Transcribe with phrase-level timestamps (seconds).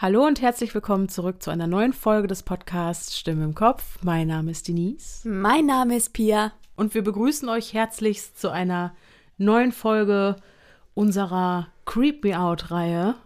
[0.00, 3.98] Hallo und herzlich willkommen zurück zu einer neuen Folge des Podcasts Stimme im Kopf.
[4.00, 5.28] Mein Name ist Denise.
[5.28, 6.52] Mein Name ist Pia.
[6.76, 8.94] Und wir begrüßen euch herzlichst zu einer
[9.38, 10.36] neuen Folge
[10.94, 13.16] unserer Creep Me Out-Reihe.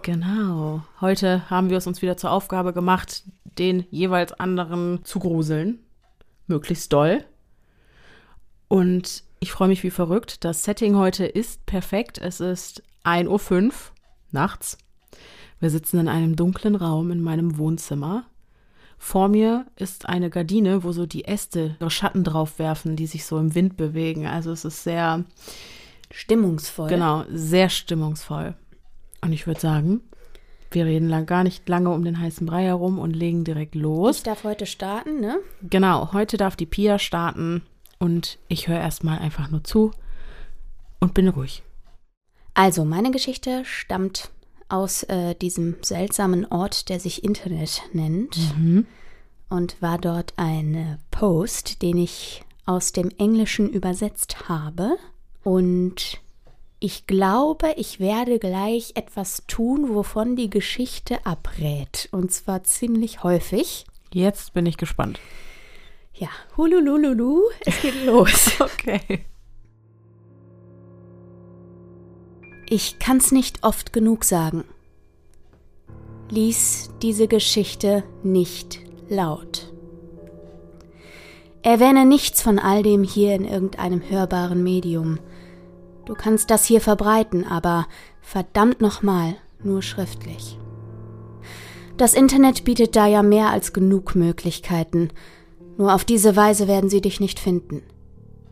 [0.00, 0.82] Genau.
[1.02, 3.24] Heute haben wir es uns wieder zur Aufgabe gemacht,
[3.58, 5.78] den jeweils anderen zu gruseln.
[6.46, 7.22] Möglichst doll.
[8.68, 10.42] Und ich freue mich wie verrückt.
[10.42, 12.16] Das Setting heute ist perfekt.
[12.16, 13.72] Es ist 1.05 Uhr
[14.30, 14.78] nachts.
[15.64, 18.24] Wir sitzen in einem dunklen Raum in meinem Wohnzimmer.
[18.98, 23.24] Vor mir ist eine Gardine, wo so die Äste ihre Schatten drauf werfen, die sich
[23.24, 24.26] so im Wind bewegen.
[24.26, 25.24] Also es ist sehr
[26.10, 26.90] stimmungsvoll.
[26.90, 28.54] Genau, sehr stimmungsvoll.
[29.22, 30.02] Und ich würde sagen,
[30.70, 34.18] wir reden lang, gar nicht lange um den heißen Brei herum und legen direkt los.
[34.18, 35.38] Ich darf heute starten, ne?
[35.62, 37.62] Genau, heute darf die Pia starten
[37.98, 39.92] und ich höre erstmal einfach nur zu
[41.00, 41.62] und bin ruhig.
[42.52, 44.30] Also, meine Geschichte stammt
[44.68, 48.36] aus äh, diesem seltsamen Ort, der sich Internet nennt.
[48.56, 48.86] Mhm.
[49.48, 54.96] Und war dort ein äh, Post, den ich aus dem Englischen übersetzt habe.
[55.42, 56.20] Und
[56.80, 62.08] ich glaube, ich werde gleich etwas tun, wovon die Geschichte abrät.
[62.10, 63.86] Und zwar ziemlich häufig.
[64.12, 65.20] Jetzt bin ich gespannt.
[66.14, 68.52] Ja, hululululu, es geht los.
[68.60, 69.24] okay.
[72.68, 74.64] Ich kann's nicht oft genug sagen.
[76.30, 79.72] Lies diese Geschichte nicht laut.
[81.62, 85.18] Erwähne nichts von all dem hier in irgendeinem hörbaren Medium.
[86.06, 87.86] Du kannst das hier verbreiten, aber
[88.20, 90.58] verdammt nochmal nur schriftlich.
[91.96, 95.10] Das Internet bietet da ja mehr als genug Möglichkeiten.
[95.76, 97.82] Nur auf diese Weise werden sie dich nicht finden.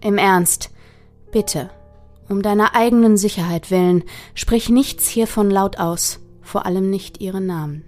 [0.01, 0.71] Im Ernst,
[1.33, 1.71] bitte,
[2.29, 4.05] um deiner eigenen Sicherheit willen,
[4.35, 7.85] sprich nichts hiervon laut aus, vor allem nicht ihren Namen.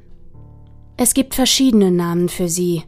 [0.96, 2.84] Es gibt verschiedene Namen für sie.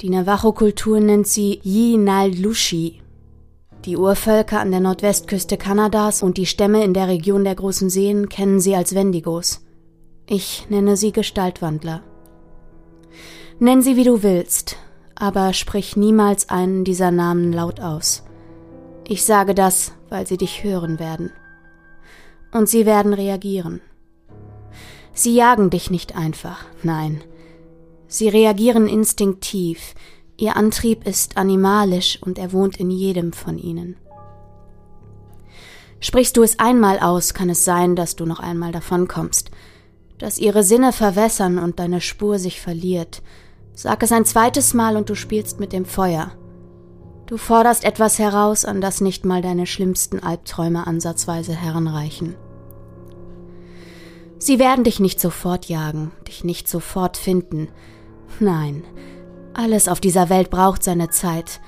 [0.00, 3.00] Die Navajo-Kultur nennt sie Yi-Nal-Lushi.
[3.84, 8.28] Die Urvölker an der Nordwestküste Kanadas und die Stämme in der Region der großen Seen
[8.28, 9.64] kennen sie als Wendigos.
[10.28, 12.02] Ich nenne sie Gestaltwandler.
[13.60, 14.76] Nenn sie wie du willst,
[15.14, 18.25] aber sprich niemals einen dieser Namen laut aus.
[19.08, 21.30] Ich sage das, weil sie dich hören werden.
[22.52, 23.80] Und sie werden reagieren.
[25.12, 27.22] Sie jagen dich nicht einfach, nein.
[28.08, 29.94] Sie reagieren instinktiv,
[30.36, 33.96] ihr Antrieb ist animalisch und er wohnt in jedem von ihnen.
[36.00, 39.50] Sprichst du es einmal aus, kann es sein, dass du noch einmal davonkommst,
[40.18, 43.22] dass ihre Sinne verwässern und deine Spur sich verliert.
[43.72, 46.32] Sag es ein zweites Mal und du spielst mit dem Feuer.
[47.26, 52.36] Du forderst etwas heraus, an das nicht mal deine schlimmsten Albträume ansatzweise heranreichen.
[54.38, 57.68] Sie werden dich nicht sofort jagen, dich nicht sofort finden.
[58.38, 58.84] Nein,
[59.54, 61.60] alles auf dieser Welt braucht seine Zeit.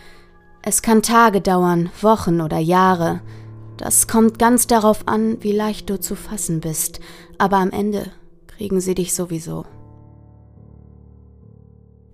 [0.62, 3.20] Es kann Tage dauern, Wochen oder Jahre.
[3.78, 7.00] Das kommt ganz darauf an, wie leicht du zu fassen bist,
[7.36, 8.12] aber am Ende
[8.46, 9.64] kriegen sie dich sowieso.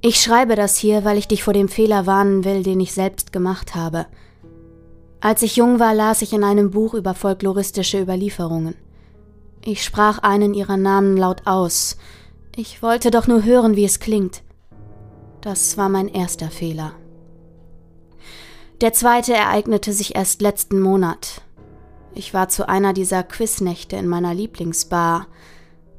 [0.07, 3.33] Ich schreibe das hier, weil ich dich vor dem Fehler warnen will, den ich selbst
[3.33, 4.05] gemacht habe.
[5.23, 8.75] Als ich jung war, las ich in einem Buch über folkloristische Überlieferungen.
[9.65, 11.97] Ich sprach einen ihrer Namen laut aus.
[12.55, 14.43] Ich wollte doch nur hören, wie es klingt.
[15.41, 16.93] Das war mein erster Fehler.
[18.83, 21.41] Der zweite ereignete sich erst letzten Monat.
[22.15, 25.29] Ich war zu einer dieser Quiznächte in meiner Lieblingsbar.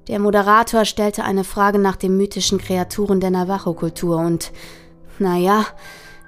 [0.07, 4.51] Der Moderator stellte eine Frage nach den mythischen Kreaturen der Navajo-Kultur und,
[5.17, 5.66] naja,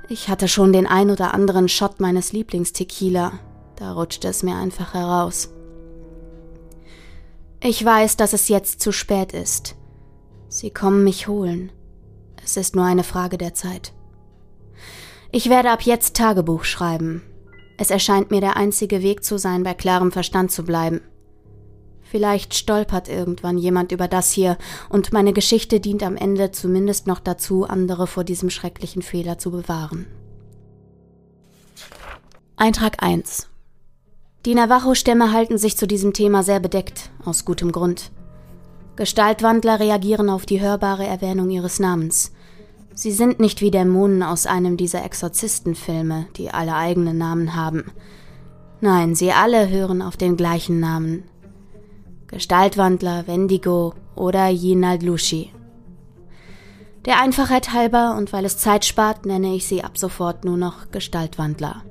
[0.10, 3.34] ich hatte schon den ein oder anderen Shot meines Lieblingstequila.
[3.76, 5.50] Da rutschte es mir einfach heraus.
[7.62, 9.76] Ich weiß, dass es jetzt zu spät ist.
[10.48, 11.72] Sie kommen mich holen.
[12.44, 13.94] Es ist nur eine Frage der Zeit.
[15.32, 17.22] Ich werde ab jetzt Tagebuch schreiben.
[17.78, 21.02] Es erscheint mir der einzige Weg zu sein, bei klarem Verstand zu bleiben.
[22.10, 24.58] Vielleicht stolpert irgendwann jemand über das hier
[24.90, 29.52] und meine Geschichte dient am Ende zumindest noch dazu, andere vor diesem schrecklichen Fehler zu
[29.52, 30.08] bewahren.
[32.56, 33.50] Eintrag 1
[34.46, 38.12] Die Navajo-Stämme halten sich zu diesem Thema sehr bedeckt, aus gutem Grund.
[38.96, 42.32] Gestaltwandler reagieren auf die hörbare Erwähnung ihres Namens.
[42.94, 47.92] Sie sind nicht wie Dämonen aus einem dieser Exorzistenfilme, die alle eigene Namen haben.
[48.80, 51.24] Nein, sie alle hören auf den gleichen Namen,
[52.28, 55.54] Gestaltwandler, Wendigo oder Yinaldlushi.
[57.06, 60.92] Der Einfachheit halber und weil es Zeit spart, nenne ich sie ab sofort nur noch
[60.92, 61.84] Gestaltwandler.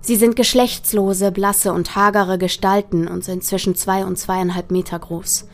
[0.00, 5.46] Sie sind geschlechtslose, blasse und hagere Gestalten und sind zwischen zwei und zweieinhalb Meter groß.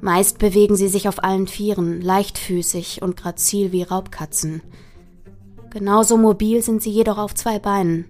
[0.00, 4.62] Meist bewegen sie sich auf allen Vieren, leichtfüßig und grazil wie Raubkatzen.
[5.70, 8.06] Genauso mobil sind sie jedoch auf zwei Beinen.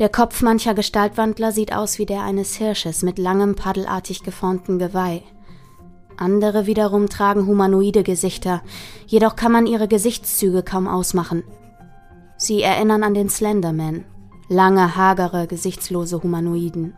[0.00, 5.22] Der Kopf mancher Gestaltwandler sieht aus wie der eines Hirsches mit langem paddelartig geformten Geweih.
[6.16, 8.62] Andere wiederum tragen humanoide Gesichter,
[9.06, 11.44] jedoch kann man ihre Gesichtszüge kaum ausmachen.
[12.36, 14.04] Sie erinnern an den Slenderman,
[14.48, 16.96] lange, hagere, gesichtslose Humanoiden.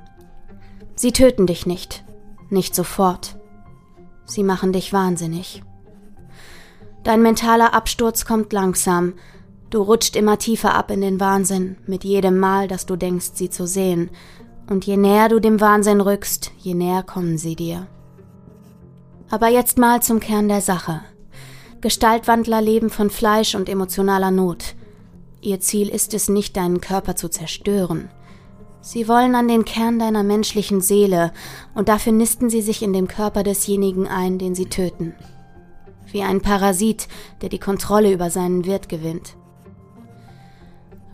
[0.95, 2.03] Sie töten dich nicht,
[2.49, 3.37] nicht sofort.
[4.25, 5.63] Sie machen dich wahnsinnig.
[7.05, 9.15] Dein mentaler Absturz kommt langsam,
[9.77, 13.51] du rutscht immer tiefer ab in den Wahnsinn, mit jedem Mal, dass du denkst, sie
[13.51, 14.09] zu sehen,
[14.71, 17.87] und je näher du dem Wahnsinn rückst, je näher kommen sie dir.
[19.29, 21.03] Aber jetzt mal zum Kern der Sache.
[21.83, 24.77] Gestaltwandler leben von Fleisch und emotionaler Not.
[25.43, 28.09] Ihr Ziel ist es nicht, deinen Körper zu zerstören.
[28.81, 31.33] Sie wollen an den Kern deiner menschlichen Seele,
[31.75, 35.15] und dafür nisten sie sich in dem Körper desjenigen ein, den sie töten.
[36.11, 37.09] Wie ein Parasit,
[37.43, 39.37] der die Kontrolle über seinen Wirt gewinnt.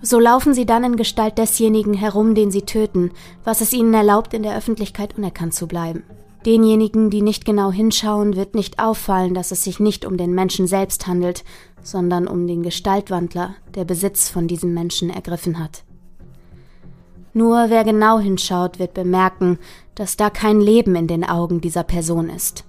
[0.04, 3.12] So laufen sie dann in Gestalt desjenigen herum, den sie töten,
[3.44, 6.02] was es ihnen erlaubt, in der Öffentlichkeit unerkannt zu bleiben.
[6.44, 10.66] Denjenigen, die nicht genau hinschauen, wird nicht auffallen, dass es sich nicht um den Menschen
[10.66, 11.44] selbst handelt,
[11.82, 15.84] sondern um den Gestaltwandler, der Besitz von diesem Menschen ergriffen hat.
[17.32, 19.60] Nur wer genau hinschaut, wird bemerken,
[19.94, 22.64] dass da kein Leben in den Augen dieser Person ist.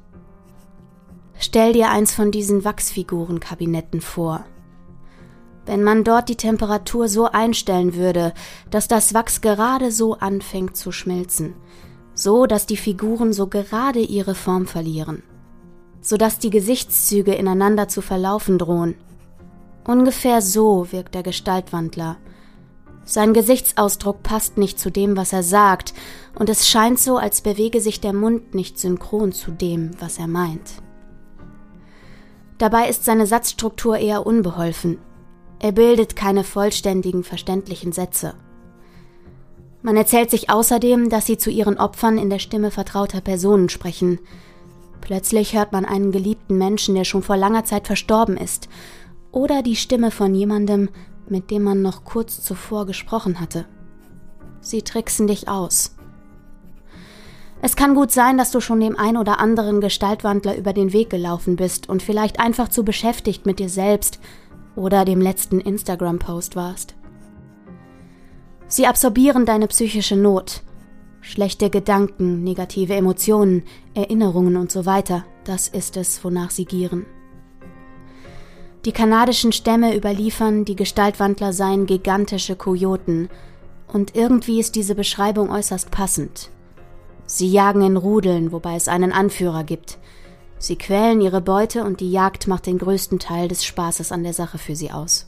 [1.40, 4.46] Stell dir eins von diesen Wachsfigurenkabinetten vor.
[5.66, 8.34] Wenn man dort die Temperatur so einstellen würde,
[8.70, 11.56] dass das Wachs gerade so anfängt zu schmilzen,
[12.14, 15.24] so dass die Figuren so gerade ihre Form verlieren,
[16.02, 18.96] so dass die Gesichtszüge ineinander zu verlaufen drohen.
[19.86, 22.18] Ungefähr so wirkt der Gestaltwandler.
[23.06, 25.94] Sein Gesichtsausdruck passt nicht zu dem, was er sagt,
[26.36, 30.28] und es scheint so, als bewege sich der Mund nicht synchron zu dem, was er
[30.28, 30.82] meint.
[32.58, 35.00] Dabei ist seine Satzstruktur eher unbeholfen.
[35.60, 38.36] Er bildet keine vollständigen, verständlichen Sätze.
[39.82, 44.20] Man erzählt sich außerdem, dass sie zu ihren Opfern in der Stimme vertrauter Personen sprechen.
[45.02, 48.70] Plötzlich hört man einen geliebten Menschen, der schon vor langer Zeit verstorben ist,
[49.34, 50.90] oder die Stimme von jemandem,
[51.28, 53.66] mit dem man noch kurz zuvor gesprochen hatte.
[54.62, 55.96] Sie tricksen dich aus.
[57.62, 61.10] Es kann gut sein, dass du schon dem ein oder anderen Gestaltwandler über den Weg
[61.10, 64.20] gelaufen bist und vielleicht einfach zu beschäftigt mit dir selbst
[64.76, 66.96] oder dem letzten Instagram-Post warst.
[68.68, 70.64] Sie absorbieren deine psychische Not.
[71.22, 77.06] Schlechte Gedanken, negative Emotionen, Erinnerungen und so weiter, das ist es, wonach sie gieren.
[78.86, 83.30] Die kanadischen Stämme überliefern, die Gestaltwandler seien gigantische Kojoten,
[83.88, 86.50] und irgendwie ist diese Beschreibung äußerst passend.
[87.26, 90.00] Sie jagen in Rudeln, wobei es einen Anführer gibt.
[90.64, 94.32] Sie quälen ihre Beute und die Jagd macht den größten Teil des Spaßes an der
[94.32, 95.28] Sache für sie aus.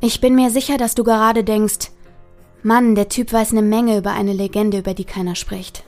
[0.00, 1.90] Ich bin mir sicher, dass du gerade denkst,
[2.62, 5.82] Mann, der Typ weiß eine Menge über eine Legende, über die keiner spricht.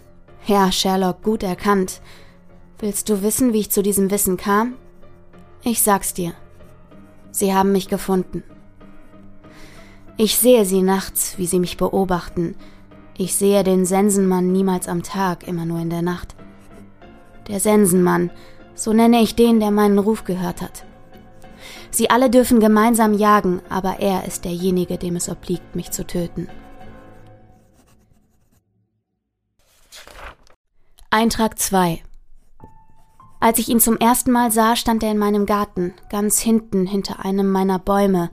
[0.46, 2.00] Ja, Sherlock, gut erkannt.
[2.80, 4.74] Willst du wissen, wie ich zu diesem Wissen kam?
[5.62, 6.32] Ich sag's dir.
[7.30, 8.42] Sie haben mich gefunden.
[10.16, 12.56] Ich sehe sie nachts, wie sie mich beobachten.
[13.16, 16.34] Ich sehe den Sensenmann niemals am Tag, immer nur in der Nacht.
[17.46, 18.32] Der Sensenmann,
[18.78, 20.84] so nenne ich den, der meinen Ruf gehört hat.
[21.90, 26.48] Sie alle dürfen gemeinsam jagen, aber er ist derjenige, dem es obliegt, mich zu töten.
[31.10, 32.02] Eintrag 2
[33.40, 37.24] Als ich ihn zum ersten Mal sah, stand er in meinem Garten, ganz hinten hinter
[37.24, 38.30] einem meiner Bäume,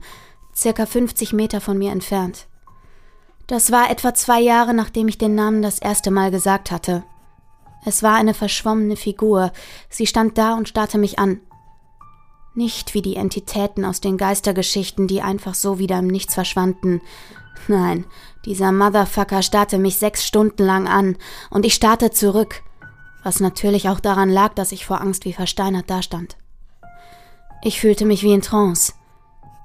[0.54, 2.46] circa 50 Meter von mir entfernt.
[3.48, 7.04] Das war etwa zwei Jahre, nachdem ich den Namen das erste Mal gesagt hatte.
[7.86, 9.50] Es war eine verschwommene Figur,
[9.88, 11.40] sie stand da und starrte mich an.
[12.54, 17.00] Nicht wie die Entitäten aus den Geistergeschichten, die einfach so wieder im Nichts verschwanden.
[17.68, 18.04] Nein,
[18.44, 21.16] dieser Motherfucker starrte mich sechs Stunden lang an,
[21.48, 22.62] und ich starrte zurück
[23.26, 26.36] was natürlich auch daran lag, dass ich vor Angst wie versteinert dastand.
[27.60, 28.92] Ich fühlte mich wie in Trance.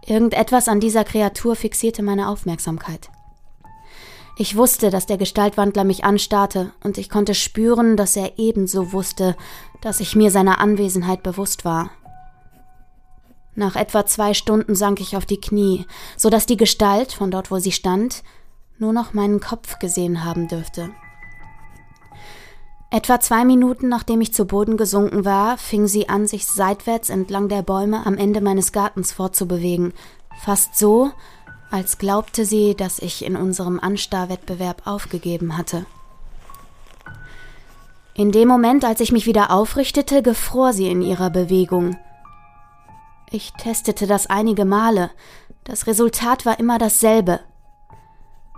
[0.03, 3.11] Irgendetwas an dieser Kreatur fixierte meine Aufmerksamkeit.
[4.37, 9.35] Ich wusste, dass der Gestaltwandler mich anstarrte, und ich konnte spüren, dass er ebenso wusste,
[9.81, 11.91] dass ich mir seiner Anwesenheit bewusst war.
[13.55, 15.85] Nach etwa zwei Stunden sank ich auf die Knie,
[16.17, 18.23] so dass die Gestalt, von dort wo sie stand,
[18.79, 20.89] nur noch meinen Kopf gesehen haben dürfte.
[22.89, 27.47] Etwa zwei Minuten nachdem ich zu Boden gesunken war, fing sie an, sich seitwärts entlang
[27.47, 29.93] der Bäume am Ende meines Gartens fortzubewegen.
[30.43, 31.11] Fast so,
[31.71, 35.85] als glaubte sie, dass ich in unserem Anstarrwettbewerb aufgegeben hatte.
[38.13, 41.97] In dem Moment, als ich mich wieder aufrichtete, gefror sie in ihrer Bewegung.
[43.31, 45.09] Ich testete das einige Male.
[45.63, 47.39] Das Resultat war immer dasselbe.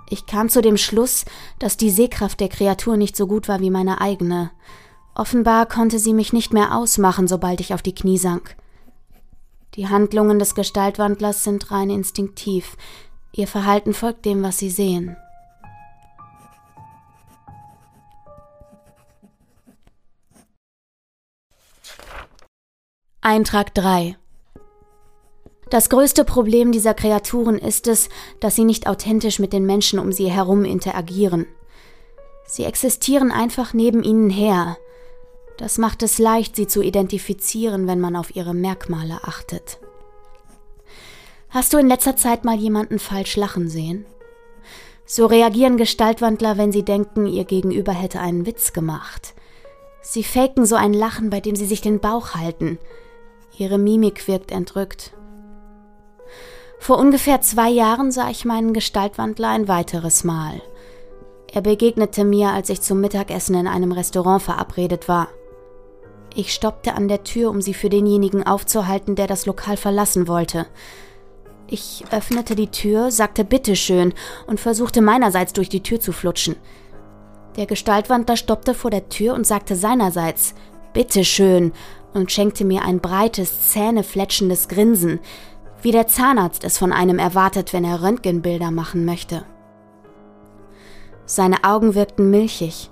[0.09, 1.25] Ich kam zu dem Schluss,
[1.59, 4.49] dass die Sehkraft der Kreatur nicht so gut war wie meine eigene.
[5.13, 8.55] Offenbar konnte sie mich nicht mehr ausmachen, sobald ich auf die Knie sank.
[9.75, 12.77] Die Handlungen des Gestaltwandlers sind rein instinktiv.
[13.31, 15.17] Ihr Verhalten folgt dem, was sie sehen.
[23.21, 24.15] Eintrag 3
[25.71, 28.09] Das größte Problem dieser Kreaturen ist es,
[28.41, 31.47] dass sie nicht authentisch mit den Menschen um sie herum interagieren.
[32.45, 34.77] Sie existieren einfach neben ihnen her.
[35.57, 39.79] Das macht es leicht, sie zu identifizieren, wenn man auf ihre Merkmale achtet.
[41.49, 44.05] Hast du in letzter Zeit mal jemanden falsch lachen sehen?
[45.05, 49.35] So reagieren Gestaltwandler, wenn sie denken, ihr Gegenüber hätte einen Witz gemacht.
[50.01, 52.79] Sie faken so ein Lachen, bei dem sie sich den Bauch halten.
[53.57, 55.13] Ihre Mimik wirkt entrückt.
[56.79, 60.61] Vor ungefähr zwei Jahren sah ich meinen Gestaltwandler ein weiteres Mal.
[61.53, 65.29] Er begegnete mir, als ich zum Mittagessen in einem Restaurant verabredet war.
[66.35, 70.65] Ich stoppte an der Tür, um sie für denjenigen aufzuhalten, der das Lokal verlassen wollte.
[71.67, 74.13] Ich öffnete die Tür, sagte Bitteschön
[74.47, 76.55] und versuchte meinerseits durch die Tür zu flutschen.
[77.55, 80.55] Der Gestaltwandler stoppte vor der Tür und sagte seinerseits
[80.93, 81.71] Bitteschön
[82.13, 85.19] und schenkte mir ein breites, zähnefletschendes Grinsen,
[85.81, 89.45] wie der Zahnarzt es von einem erwartet, wenn er Röntgenbilder machen möchte.
[91.25, 92.89] Seine Augen wirkten milchig,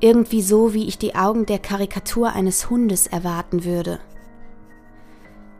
[0.00, 4.00] irgendwie so, wie ich die Augen der Karikatur eines Hundes erwarten würde.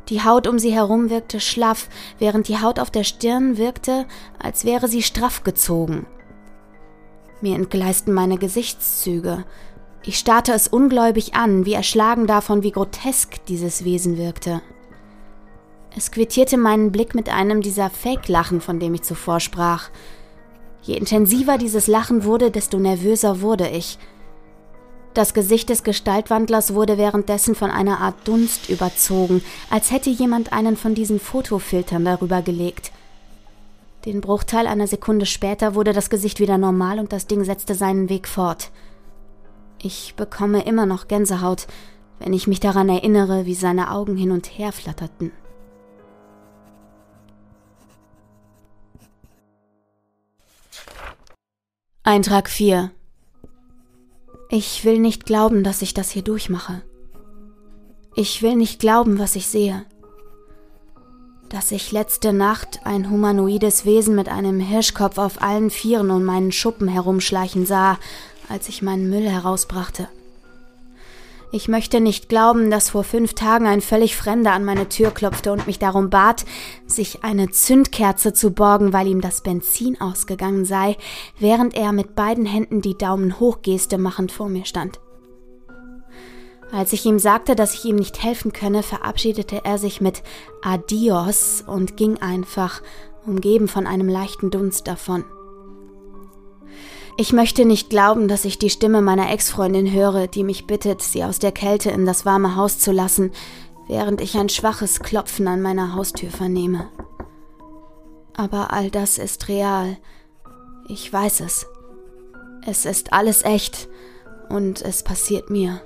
[0.08, 1.88] Die Haut um sie herum wirkte schlaff,
[2.18, 4.06] während die Haut auf der Stirn wirkte,
[4.38, 6.06] als wäre sie straff gezogen.
[7.40, 9.44] Mir entgleisten meine Gesichtszüge.
[10.02, 14.60] Ich starrte es ungläubig an, wie erschlagen davon, wie grotesk dieses Wesen wirkte.
[15.96, 19.88] Es quittierte meinen Blick mit einem dieser Fake-Lachen, von dem ich zuvor sprach.
[20.82, 23.98] Je intensiver dieses Lachen wurde, desto nervöser wurde ich–
[25.14, 30.76] das Gesicht des Gestaltwandlers wurde währenddessen von einer Art Dunst überzogen, als hätte jemand einen
[30.76, 32.92] von diesen Fotofiltern darüber gelegt.
[34.04, 38.08] Den Bruchteil einer Sekunde später wurde das Gesicht wieder normal und das Ding setzte seinen
[38.10, 38.70] Weg fort.
[39.80, 41.66] Ich bekomme immer noch Gänsehaut,
[42.18, 45.32] wenn ich mich daran erinnere, wie seine Augen hin und her flatterten.
[52.02, 52.90] Eintrag 4
[54.48, 56.82] ich will nicht glauben, dass ich das hier durchmache.
[58.14, 59.84] Ich will nicht glauben, was ich sehe.
[61.48, 66.52] Dass ich letzte Nacht ein humanoides Wesen mit einem Hirschkopf auf allen Vieren um meinen
[66.52, 67.98] Schuppen herumschleichen sah,
[68.48, 70.08] als ich meinen Müll herausbrachte.
[71.54, 75.52] Ich möchte nicht glauben, dass vor fünf Tagen ein völlig Fremder an meine Tür klopfte
[75.52, 76.44] und mich darum bat,
[76.84, 80.96] sich eine Zündkerze zu borgen, weil ihm das Benzin ausgegangen sei,
[81.38, 84.98] während er mit beiden Händen die Daumen hochgeste machend vor mir stand.
[86.72, 90.24] Als ich ihm sagte, dass ich ihm nicht helfen könne, verabschiedete er sich mit
[90.60, 92.82] Adios und ging einfach,
[93.26, 95.24] umgeben von einem leichten Dunst davon.
[97.16, 101.22] Ich möchte nicht glauben, dass ich die Stimme meiner Ex-Freundin höre, die mich bittet, sie
[101.22, 103.30] aus der Kälte in das warme Haus zu lassen,
[103.86, 106.88] während ich ein schwaches Klopfen an meiner Haustür vernehme.
[108.36, 109.96] Aber all das ist real.
[110.88, 111.66] Ich weiß es.
[112.66, 113.88] Es ist alles echt
[114.48, 115.80] und es passiert mir.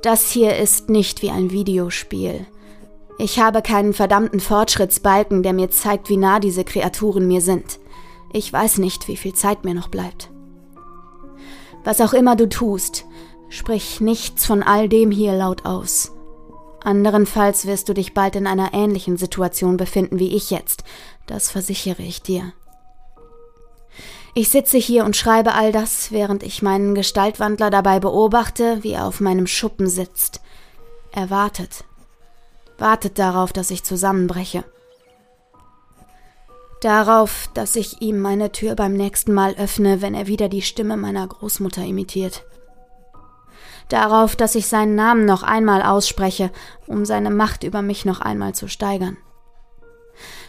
[0.00, 2.46] Das hier ist nicht wie ein Videospiel.
[3.18, 7.78] Ich habe keinen verdammten Fortschrittsbalken, der mir zeigt, wie nah diese Kreaturen mir sind.
[8.36, 10.30] Ich weiß nicht, wie viel Zeit mir noch bleibt.
[11.84, 13.06] Was auch immer du tust,
[13.48, 16.12] sprich nichts von all dem hier laut aus.
[16.82, 20.84] Anderenfalls wirst du dich bald in einer ähnlichen Situation befinden wie ich jetzt,
[21.26, 22.52] das versichere ich dir.
[24.34, 29.06] Ich sitze hier und schreibe all das, während ich meinen Gestaltwandler dabei beobachte, wie er
[29.06, 30.42] auf meinem Schuppen sitzt.
[31.10, 31.84] Er wartet.
[32.76, 34.62] Wartet darauf, dass ich zusammenbreche.
[36.80, 40.96] Darauf, dass ich ihm meine Tür beim nächsten Mal öffne, wenn er wieder die Stimme
[40.96, 42.44] meiner Großmutter imitiert.
[43.88, 46.50] Darauf, dass ich seinen Namen noch einmal ausspreche,
[46.86, 49.16] um seine Macht über mich noch einmal zu steigern.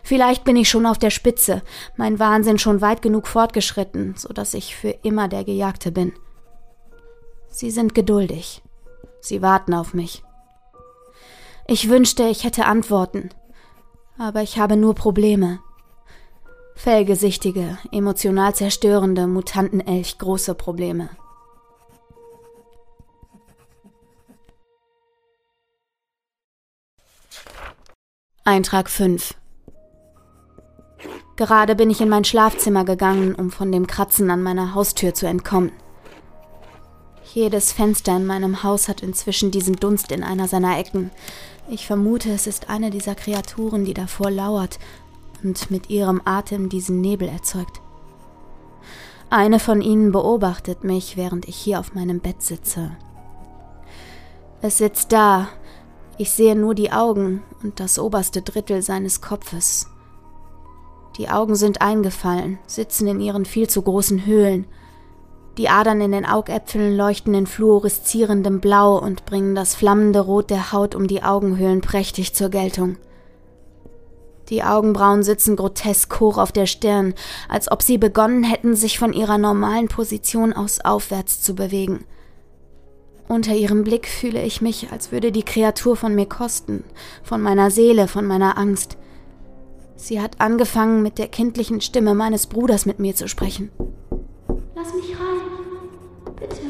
[0.04, 1.62] Vielleicht bin ich schon auf der Spitze,
[1.98, 6.14] mein Wahnsinn schon weit genug fortgeschritten, so dass ich für immer der Gejagte bin.
[7.50, 8.62] Sie sind geduldig.
[9.20, 10.24] Sie warten auf mich.
[11.68, 13.30] Ich wünschte, ich hätte Antworten,
[14.18, 15.60] aber ich habe nur Probleme.
[16.78, 21.10] Fellgesichtige, emotional zerstörende Mutantenelch große Probleme.
[28.44, 29.34] Eintrag 5
[31.36, 35.26] Gerade bin ich in mein Schlafzimmer gegangen, um von dem Kratzen an meiner Haustür zu
[35.26, 35.72] entkommen.
[37.34, 41.10] Jedes Fenster in meinem Haus hat inzwischen diesen Dunst in einer seiner Ecken.
[41.70, 44.78] Ich vermute, es ist eine dieser Kreaturen, die davor lauert
[45.44, 47.82] und mit ihrem Atem diesen Nebel erzeugt.
[49.30, 52.92] Eine von ihnen beobachtet mich, während ich hier auf meinem Bett sitze.
[54.62, 55.50] Es sitzt da,
[56.18, 59.88] ich sehe nur die Augen und das oberste Drittel seines Kopfes.
[61.18, 64.66] Die Augen sind eingefallen, sitzen in ihren viel zu großen Höhlen.
[65.58, 70.72] Die Adern in den Augäpfeln leuchten in fluoreszierendem Blau und bringen das flammende Rot der
[70.72, 72.98] Haut um die Augenhöhlen prächtig zur Geltung.
[74.50, 77.14] Die Augenbrauen sitzen grotesk hoch auf der Stirn,
[77.50, 82.06] als ob sie begonnen hätten, sich von ihrer normalen Position aus aufwärts zu bewegen.
[83.28, 86.86] Unter ihrem Blick fühle ich mich, als würde die Kreatur von mir kosten,
[87.24, 88.98] von meiner Seele, von meiner Angst.
[89.98, 93.72] Sie hat angefangen, mit der kindlichen Stimme meines Bruders mit mir zu sprechen.
[94.76, 96.36] Lass mich rein.
[96.40, 96.62] Bitte.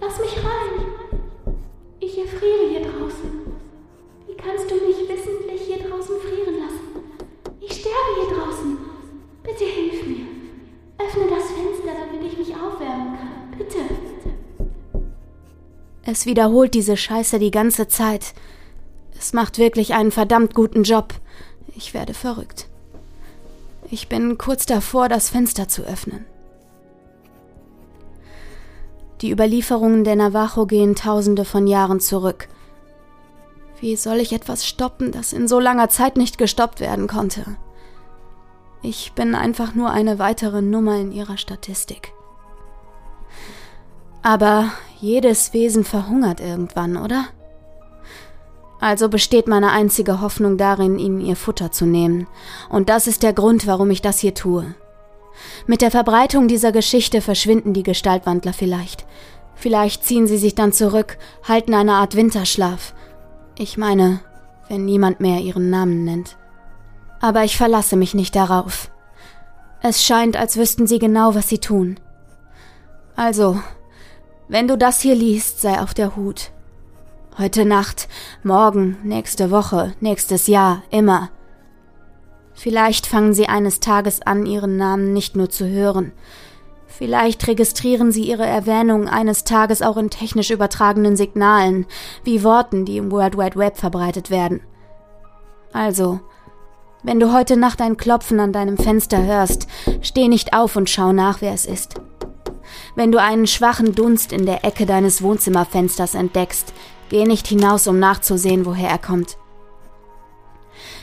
[0.00, 1.56] Lass mich rein.
[2.00, 3.30] Ich erfriere hier draußen.
[4.28, 6.75] Wie kannst du mich wissentlich hier draußen frieren lassen?
[7.68, 8.78] Ich sterbe hier draußen.
[9.42, 10.26] Bitte hilf mir.
[10.98, 13.58] Öffne das Fenster, damit ich mich aufwärmen kann.
[13.58, 13.78] Bitte.
[16.04, 18.34] Es wiederholt diese Scheiße die ganze Zeit.
[19.18, 21.14] Es macht wirklich einen verdammt guten Job.
[21.74, 22.68] Ich werde verrückt.
[23.90, 26.24] Ich bin kurz davor, das Fenster zu öffnen.
[29.22, 32.48] Die Überlieferungen der Navajo gehen tausende von Jahren zurück.
[33.80, 37.56] Wie soll ich etwas stoppen, das in so langer Zeit nicht gestoppt werden konnte?
[38.82, 42.12] Ich bin einfach nur eine weitere Nummer in ihrer Statistik.
[44.22, 47.26] Aber jedes Wesen verhungert irgendwann, oder?
[48.80, 52.26] Also besteht meine einzige Hoffnung darin, ihnen ihr Futter zu nehmen.
[52.68, 54.74] Und das ist der Grund, warum ich das hier tue.
[55.66, 59.06] Mit der Verbreitung dieser Geschichte verschwinden die Gestaltwandler vielleicht.
[59.54, 62.94] Vielleicht ziehen sie sich dann zurück, halten eine Art Winterschlaf.
[63.58, 64.20] Ich meine,
[64.68, 66.36] wenn niemand mehr ihren Namen nennt.
[67.20, 68.90] Aber ich verlasse mich nicht darauf.
[69.80, 71.98] Es scheint, als wüssten sie genau, was sie tun.
[73.14, 73.58] Also,
[74.48, 76.50] wenn du das hier liest, sei auf der Hut.
[77.38, 78.08] Heute Nacht,
[78.42, 81.30] morgen, nächste Woche, nächstes Jahr, immer.
[82.52, 86.12] Vielleicht fangen sie eines Tages an, ihren Namen nicht nur zu hören.
[86.96, 91.84] Vielleicht registrieren sie ihre Erwähnung eines Tages auch in technisch übertragenen Signalen,
[92.24, 94.62] wie Worten, die im World Wide Web verbreitet werden.
[95.74, 96.20] Also,
[97.02, 99.66] wenn du heute Nacht ein Klopfen an deinem Fenster hörst,
[100.00, 102.00] steh nicht auf und schau nach, wer es ist.
[102.94, 106.72] Wenn du einen schwachen Dunst in der Ecke deines Wohnzimmerfensters entdeckst,
[107.10, 109.36] geh nicht hinaus, um nachzusehen, woher er kommt.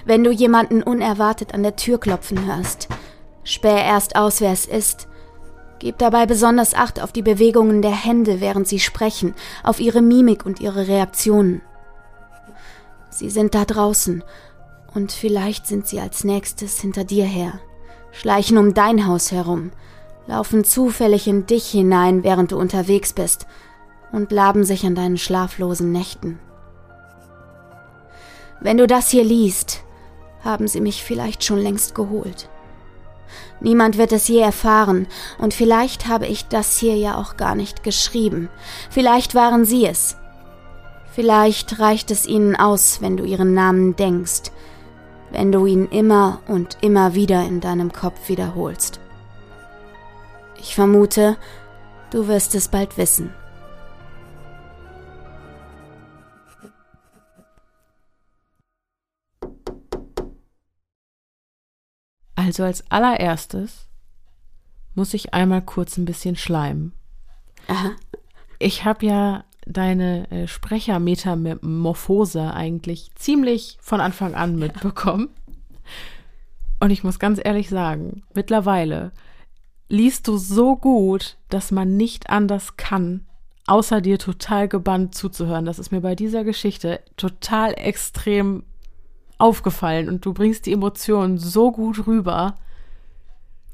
[0.05, 2.87] Wenn du jemanden unerwartet an der Tür klopfen hörst,
[3.43, 5.07] späh erst aus, wer es ist.
[5.83, 9.33] Gib dabei besonders Acht auf die Bewegungen der Hände, während sie sprechen,
[9.65, 11.61] auf ihre Mimik und ihre Reaktionen.
[13.09, 14.23] Sie sind da draußen,
[14.93, 17.59] und vielleicht sind sie als nächstes hinter dir her,
[18.13, 19.71] schleichen um dein Haus herum,
[20.25, 23.45] laufen zufällig in dich hinein, während du unterwegs bist,
[24.13, 26.39] und laben sich an deinen schlaflosen Nächten.
[28.61, 29.83] Wenn du das hier liest,
[30.45, 32.47] haben sie mich vielleicht schon längst geholt.
[33.59, 37.83] Niemand wird es je erfahren, und vielleicht habe ich das hier ja auch gar nicht
[37.83, 38.49] geschrieben.
[38.89, 40.17] Vielleicht waren sie es.
[41.13, 44.51] Vielleicht reicht es ihnen aus, wenn du ihren Namen denkst,
[45.31, 48.99] wenn du ihn immer und immer wieder in deinem Kopf wiederholst.
[50.57, 51.37] Ich vermute,
[52.09, 53.33] du wirst es bald wissen.
[62.45, 63.87] Also als allererstes
[64.95, 66.93] muss ich einmal kurz ein bisschen schleimen.
[67.67, 67.91] Aha.
[68.59, 75.29] Ich habe ja deine äh, Sprechermetamorphose eigentlich ziemlich von Anfang an mitbekommen.
[76.79, 79.13] Und ich muss ganz ehrlich sagen, mittlerweile
[79.87, 83.25] liest du so gut, dass man nicht anders kann,
[83.67, 85.65] außer dir total gebannt zuzuhören.
[85.65, 88.63] Das ist mir bei dieser Geschichte total extrem
[89.43, 92.55] aufgefallen und du bringst die Emotionen so gut rüber.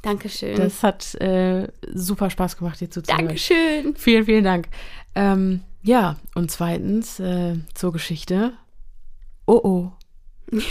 [0.01, 0.55] Dankeschön.
[0.55, 3.25] Das hat äh, super Spaß gemacht, dir zuzuhören.
[3.27, 3.95] Dankeschön.
[3.95, 4.67] Vielen, vielen Dank.
[5.15, 8.53] Ähm, ja, und zweitens äh, zur Geschichte.
[9.45, 9.91] Oh oh.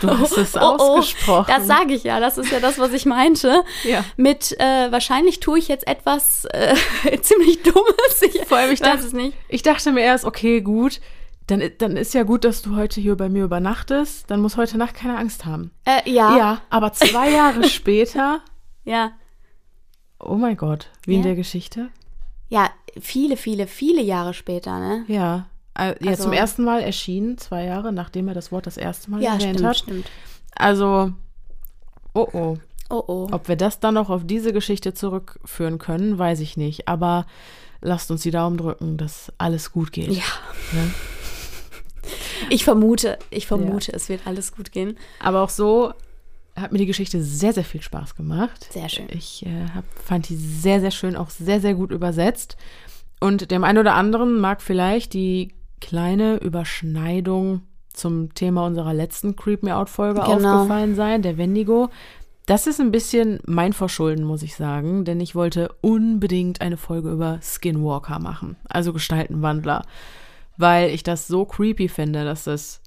[0.00, 1.46] Du hast es Oh, oh, ausgesprochen.
[1.46, 3.62] Das sage ich ja, das ist ja das, was ich meinte.
[3.84, 4.04] Ja.
[4.16, 6.74] Mit äh, wahrscheinlich tue ich jetzt etwas äh,
[7.22, 8.20] ziemlich Dummes.
[8.22, 9.36] Ich Vor allem, ich weiß dachte- es nicht.
[9.48, 11.00] Ich dachte mir erst, okay, gut,
[11.46, 14.30] dann, dann ist ja gut, dass du heute hier bei mir übernachtest.
[14.30, 15.70] Dann muss heute Nacht keine Angst haben.
[15.84, 18.40] Äh, ja, Ja, aber zwei Jahre später,
[18.84, 19.12] ja,
[20.18, 21.26] oh mein Gott, wie in Ja.
[21.28, 21.88] der Geschichte.
[22.48, 25.04] ja, viele, viele, viele Jahre später, ne?
[25.08, 25.46] Ja.
[25.78, 29.10] äh, Ja, Also- zum ersten Mal erschienen, zwei Jahre, nachdem er das Wort das erste
[29.10, 29.76] Mal Ja, erwähnt stimmt, hat.
[29.76, 30.06] stimmt.
[30.54, 31.12] Also,
[32.14, 32.56] oh oh.
[32.88, 33.28] Oh, oh.
[33.32, 36.86] Ob wir das dann noch auf diese Geschichte zurückführen können, weiß ich nicht.
[36.86, 37.26] Aber
[37.80, 40.12] lasst uns die Daumen drücken, dass alles gut geht.
[40.12, 40.22] Ja.
[40.72, 40.90] Ne?
[42.50, 44.96] Ich vermute, ich vermute, es wird alles gut gehen.
[45.20, 45.92] Aber auch so
[46.54, 48.72] hat mir die Geschichte sehr, sehr viel Spaß gemacht.
[48.72, 49.06] Sehr schön.
[49.10, 52.56] Ich äh, hab, fand die sehr, sehr schön, auch sehr, sehr gut übersetzt.
[53.20, 59.62] Und dem einen oder anderen mag vielleicht die kleine Überschneidung zum Thema unserer letzten Creep
[59.62, 60.56] Me Out Folge Genau.
[60.62, 61.88] aufgefallen sein, der Wendigo.
[62.46, 67.10] Das ist ein bisschen mein Verschulden, muss ich sagen, denn ich wollte unbedingt eine Folge
[67.10, 69.82] über Skinwalker machen, also Gestaltenwandler,
[70.56, 72.80] weil ich das so creepy finde, dass das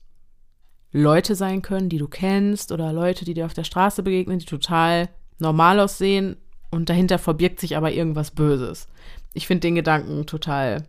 [0.92, 4.46] Leute sein können, die du kennst oder Leute, die dir auf der Straße begegnen, die
[4.46, 6.38] total normal aussehen
[6.72, 8.88] und dahinter verbirgt sich aber irgendwas Böses.
[9.34, 10.88] Ich finde den Gedanken total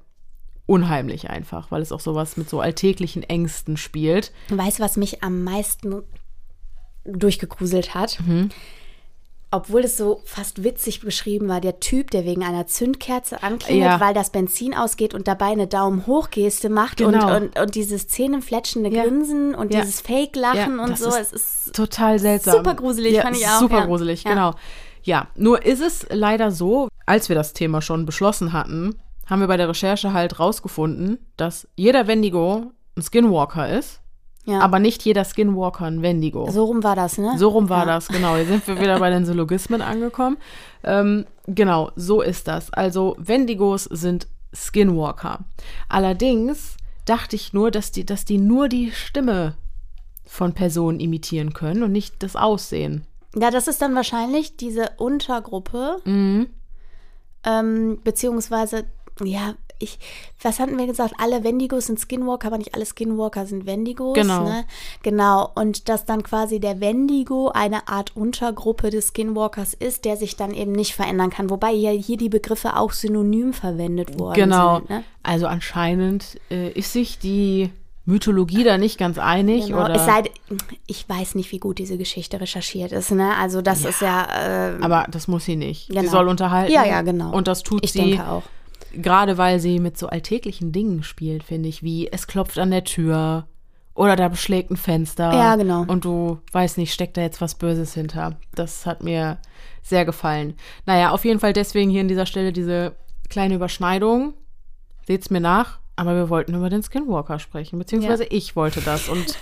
[0.67, 4.33] unheimlich einfach, weil es auch sowas mit so alltäglichen Ängsten spielt.
[4.49, 6.03] Weißt du, was mich am meisten
[7.05, 8.21] durchgegruselt hat?
[8.21, 8.51] Mhm.
[9.53, 14.01] Obwohl es so fast witzig beschrieben war, der Typ, der wegen einer Zündkerze anklingelt, Ja.
[14.01, 17.35] weil das Benzin ausgeht und dabei eine Daumen hoch Geste macht Genau.
[17.37, 19.03] und, und, und dieses zähnenfletschende Ja.
[19.03, 19.81] Grinsen und Ja.
[19.81, 21.09] dieses Fake-Lachen und so.
[21.09, 21.33] ist es
[21.67, 22.59] ist Total seltsam.
[22.59, 24.55] Super gruselig, fand ich auch, Super gruselig, genau.
[25.03, 29.49] Ja, nur ist es leider so, als wir das Thema schon beschlossen hatten, haben wir
[29.49, 34.01] bei der Recherche halt rausgefunden, dass jeder Wendigo ein Skinwalker ist,
[34.45, 34.61] ja.
[34.61, 36.51] aber nicht jeder Skinwalker ein Wendigo.
[36.51, 37.35] so rum war das, ne?
[37.37, 37.95] So rum war Ja.
[37.95, 38.37] das, genau.
[38.37, 40.37] Hier sind wir wieder bei den Syllogismen angekommen.
[40.83, 42.73] Ähm, genau, so ist das.
[42.73, 45.41] Also Wendigos sind Skinwalker.
[45.89, 49.55] Allerdings dachte ich nur, dass die, dass die nur die Stimme
[50.25, 53.05] von Personen imitieren können und nicht das Aussehen.
[53.37, 56.47] Ja, das ist dann wahrscheinlich diese Untergruppe, Mhm.
[57.45, 58.85] ähm, beziehungsweise,
[59.23, 59.99] ja, ich,
[60.43, 61.15] was hatten wir gesagt?
[61.19, 64.15] Alle Wendigos sind Skinwalker, aber nicht alle Skinwalker sind Wendigos.
[64.15, 64.45] Genau.
[64.45, 64.65] Ne?
[65.03, 65.51] Genau.
[65.55, 70.53] Und dass dann quasi der Wendigo eine Art Untergruppe des Skinwalkers ist, der sich dann
[70.55, 71.51] eben nicht verändern kann.
[71.51, 74.77] Wobei ja hier die Begriffe auch synonym verwendet worden Genau.
[74.77, 74.91] sind.
[74.91, 75.05] Ne?
[75.23, 77.71] Also anscheinend äh, ist sich die
[78.07, 79.67] Mythologie da nicht ganz einig.
[79.67, 79.85] Genau.
[79.85, 80.25] Oder, Es sei,
[80.87, 83.13] ich weiß nicht, wie gut diese Geschichte recherchiert ist.
[83.13, 83.37] Ne?
[83.37, 84.27] Also das ist ja.
[84.73, 85.87] Äh, aber das muss sie nicht.
[85.89, 86.11] Sie Genau.
[86.11, 86.73] soll unterhalten.
[86.73, 87.33] Ja, ja, genau.
[87.33, 87.99] Und das tut ich sie.
[88.17, 88.43] denke auch.
[88.93, 92.85] Gerade weil sie mit so alltäglichen Dingen spielt, finde ich, wie es klopft an der
[92.85, 93.47] Tür
[93.95, 95.33] oder da beschlägt ein Fenster.
[95.33, 95.85] Ja, genau.
[95.87, 98.37] Und du weißt nicht, steckt da jetzt was Böses hinter.
[98.55, 99.39] Das hat mir
[99.83, 100.55] sehr gefallen.
[100.87, 102.95] Naja, auf jeden Fall deswegen hier an dieser Stelle diese
[103.29, 104.35] kleine Überschneidung.
[105.07, 109.09] Seht's mir nach, aber wir wollten über den Skinwalker sprechen, beziehungsweise ich wollte das.
[109.09, 109.37] Und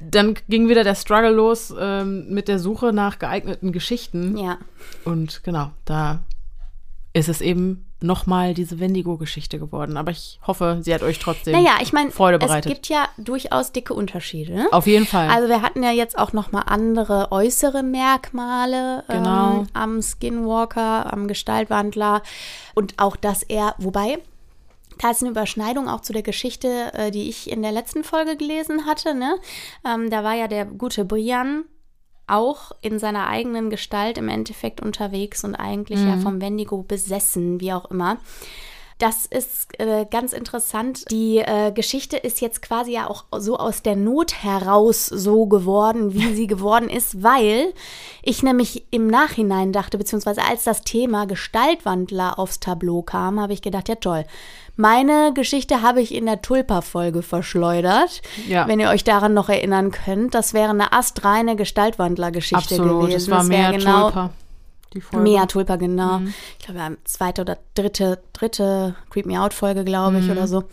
[0.00, 4.36] dann ging wieder der Struggle los ähm, mit der Suche nach geeigneten Geschichten.
[4.36, 4.58] Ja.
[5.04, 6.20] Und genau, da
[7.12, 9.96] ist es eben nochmal diese Wendigo-Geschichte geworden.
[9.96, 12.72] Aber ich hoffe, sie hat euch trotzdem Naja, ich meine, Freude es bereitet.
[12.72, 14.54] gibt ja durchaus dicke Unterschiede.
[14.54, 14.68] Ne?
[14.72, 15.28] Auf jeden Fall.
[15.28, 19.60] Also wir hatten ja jetzt auch noch mal andere äußere Merkmale Genau.
[19.60, 22.22] ähm, am Skinwalker, am Gestaltwandler
[22.74, 24.18] und auch, dass er, wobei
[24.98, 28.36] da ist eine Überschneidung auch zu der Geschichte, äh, die ich in der letzten Folge
[28.36, 29.14] gelesen hatte.
[29.14, 29.36] Ne?
[29.84, 31.64] Ähm, da war ja der gute Brian
[32.26, 37.72] auch in seiner eigenen Gestalt im Endeffekt unterwegs und eigentlich ja vom Wendigo besessen, wie
[37.72, 38.18] auch immer.
[39.02, 41.10] Das ist äh, ganz interessant.
[41.10, 46.14] Die äh, Geschichte ist jetzt quasi ja auch so aus der Not heraus so geworden,
[46.14, 47.74] wie sie geworden ist, weil
[48.22, 53.60] ich nämlich im Nachhinein dachte, beziehungsweise als das Thema Gestaltwandler aufs Tableau kam, habe ich
[53.60, 54.24] gedacht, ja toll.
[54.76, 58.22] Meine Geschichte habe ich in der Tulpa-Folge verschleudert.
[58.46, 58.68] Ja.
[58.68, 63.08] Wenn ihr euch daran noch erinnern könnt, das wäre eine astreine Gestaltwandler-Geschichte Absolut.
[63.08, 63.16] gewesen.
[63.16, 64.30] Es war mehr genau, Tulpa.
[64.94, 65.28] Die Folge.
[65.30, 66.18] Mea Tulpa, genau.
[66.20, 66.34] Mhm.
[66.58, 70.24] Ich glaube, zweite oder dritte, dritte Creep Me Out Folge, glaube Mhm.
[70.24, 70.64] ich, oder so.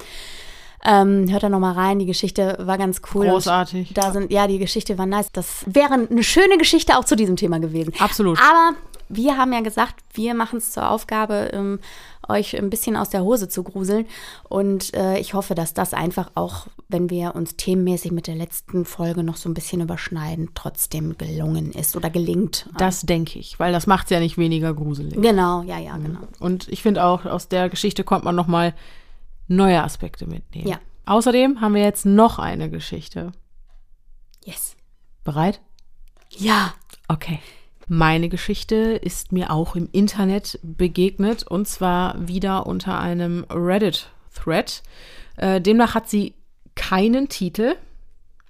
[0.84, 3.26] Ähm, hört da noch mal rein, die Geschichte war ganz cool.
[3.26, 3.94] Und Großartig.
[3.94, 5.30] Da sind, ja, die Geschichte war nice.
[5.34, 7.94] Das wäre eine schöne Geschichte auch zu diesem Thema gewesen.
[8.00, 8.40] Absolut.
[8.40, 8.78] Aber
[9.10, 11.80] wir haben ja gesagt, wir machen es zur Aufgabe, ähm,
[12.28, 14.06] euch ein bisschen aus der Hose zu gruseln.
[14.48, 18.86] Und äh, ich hoffe, dass das einfach auch, wenn wir uns themenmäßig mit der letzten
[18.86, 22.70] Folge noch so ein bisschen überschneiden, trotzdem gelungen ist oder gelingt.
[22.78, 25.20] Das denke ich, weil das macht es ja nicht weniger gruselig.
[25.20, 26.22] Genau, ja, ja, genau.
[26.40, 28.74] Und ich finde auch, aus der Geschichte kommt man nochmal
[29.48, 30.68] neue Aspekte mitnehmen.
[30.68, 30.80] Ja.
[31.06, 33.32] Außerdem haben wir jetzt noch eine Geschichte.
[34.46, 34.76] Yes.
[35.24, 35.60] Bereit?
[36.30, 36.74] Ja.
[37.08, 37.40] Okay.
[37.92, 44.84] Meine Geschichte ist mir auch im Internet begegnet und zwar wieder unter einem Reddit-Thread.
[45.38, 46.36] Äh, demnach hat sie
[46.76, 47.74] keinen Titel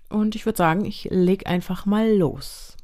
[0.10, 2.76] und ich würde sagen, ich leg einfach mal los.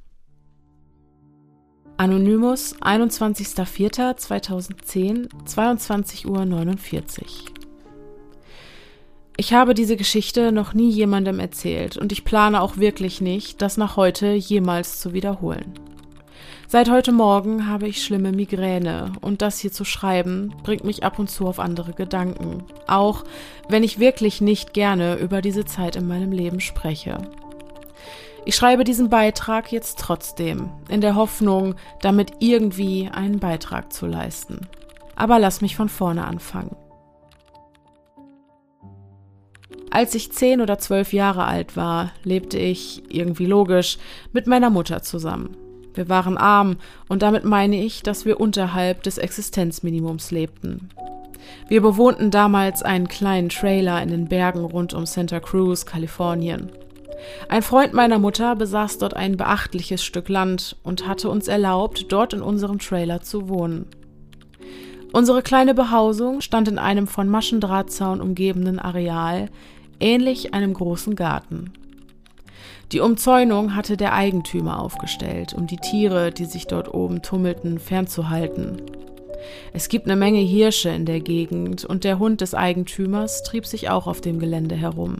[1.98, 6.70] Anonymous, 21.04.2010, 22.49 Uhr.
[9.36, 13.76] Ich habe diese Geschichte noch nie jemandem erzählt und ich plane auch wirklich nicht, das
[13.76, 15.74] nach heute jemals zu wiederholen.
[16.68, 21.20] Seit heute Morgen habe ich schlimme Migräne und das hier zu schreiben bringt mich ab
[21.20, 23.24] und zu auf andere Gedanken, auch
[23.70, 27.18] wenn ich wirklich nicht gerne über diese Zeit in meinem Leben spreche.
[28.46, 34.68] Ich schreibe diesen Beitrag jetzt trotzdem, in der Hoffnung, damit irgendwie einen Beitrag zu leisten.
[35.16, 36.76] Aber lass mich von vorne anfangen.
[39.90, 43.98] Als ich zehn oder zwölf Jahre alt war, lebte ich, irgendwie logisch,
[44.34, 45.56] mit meiner Mutter zusammen.
[45.96, 46.78] Wir waren arm
[47.08, 50.90] und damit meine ich, dass wir unterhalb des Existenzminimums lebten.
[51.68, 56.72] Wir bewohnten damals einen kleinen Trailer in den Bergen rund um Santa Cruz, Kalifornien.
[57.50, 62.34] Ein Freund meiner Mutter besaß dort ein beachtliches Stück Land und hatte uns erlaubt, dort
[62.34, 63.88] in unserem Trailer zu wohnen.
[65.12, 69.50] Unsere kleine Behausung stand in einem von Maschendrahtzaun umgebenen Areal,
[70.00, 71.72] ähnlich einem großen Garten.
[72.92, 78.82] Die Umzäunung hatte der Eigentümer aufgestellt, um die Tiere, die sich dort oben tummelten, fernzuhalten.
[79.74, 83.90] Es gibt eine Menge Hirsche in der Gegend und der Hund des Eigentümers trieb sich
[83.90, 85.18] auch auf dem Gelände herum.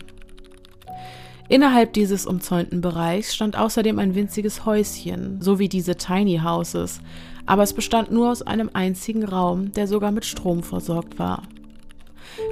[1.48, 7.02] Innerhalb dieses umzäunten Bereichs stand außerdem ein winziges Häuschen, so wie diese Tiny Houses,
[7.46, 11.44] aber es bestand nur aus einem einzigen Raum, der sogar mit Strom versorgt war.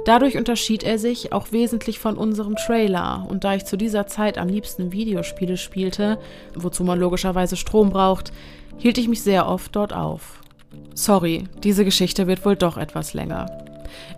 [0.04, 4.38] Dadurch unterschied er sich auch wesentlich von unserem Trailer, und da ich zu dieser Zeit
[4.38, 6.18] am liebsten Videospiele spielte,
[6.54, 8.32] wozu man logischerweise Strom braucht,
[8.78, 10.40] hielt ich mich sehr oft dort auf.
[10.94, 13.46] Sorry, diese Geschichte wird wohl doch etwas länger.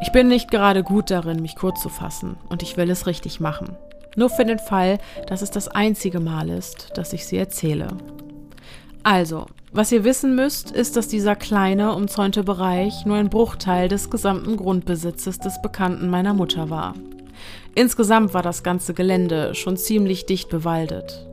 [0.03, 3.41] Ich bin nicht gerade gut darin, mich kurz zu fassen, und ich will es richtig
[3.41, 3.77] machen.
[4.17, 7.89] Nur für den Fall, dass es das einzige Mal ist, dass ich sie erzähle.
[9.03, 9.47] Also,
[9.77, 14.57] was ihr wissen müsst, ist, dass dieser kleine, umzäunte Bereich nur ein Bruchteil des gesamten
[14.57, 16.95] Grundbesitzes des Bekannten meiner Mutter war.
[17.75, 21.27] Insgesamt war das ganze Gelände schon ziemlich dicht bewaldet.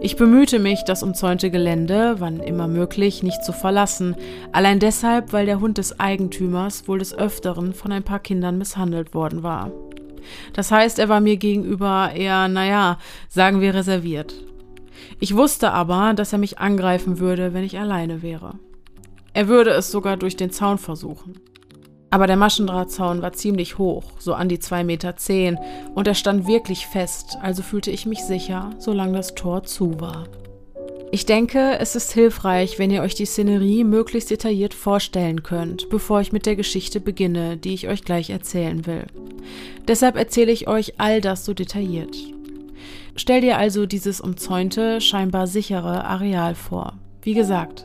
[0.00, 4.16] Ich bemühte mich, das umzäunte Gelände, wann immer möglich, nicht zu verlassen,
[4.50, 9.14] allein deshalb, weil der Hund des Eigentümers wohl des Öfteren von ein paar Kindern misshandelt
[9.14, 9.70] worden war.
[10.54, 14.34] Das heißt, er war mir gegenüber eher, naja, sagen wir reserviert.
[15.18, 18.58] Ich wusste aber, dass er mich angreifen würde, wenn ich alleine wäre.
[19.32, 21.34] Er würde es sogar durch den Zaun versuchen.
[22.10, 25.58] Aber der Maschendrahtzaun war ziemlich hoch, so an die zwei Meter, zehn,
[25.94, 30.24] und er stand wirklich fest, also fühlte ich mich sicher, solange das Tor zu war.
[31.12, 36.20] Ich denke, es ist hilfreich, wenn ihr euch die Szenerie möglichst detailliert vorstellen könnt, bevor
[36.20, 39.06] ich mit der Geschichte beginne, die ich euch gleich erzählen will.
[39.86, 42.16] Deshalb erzähle ich euch all das so detailliert.
[43.16, 46.94] Stell dir also dieses umzäunte, scheinbar sichere Areal vor.
[47.22, 47.84] Wie gesagt,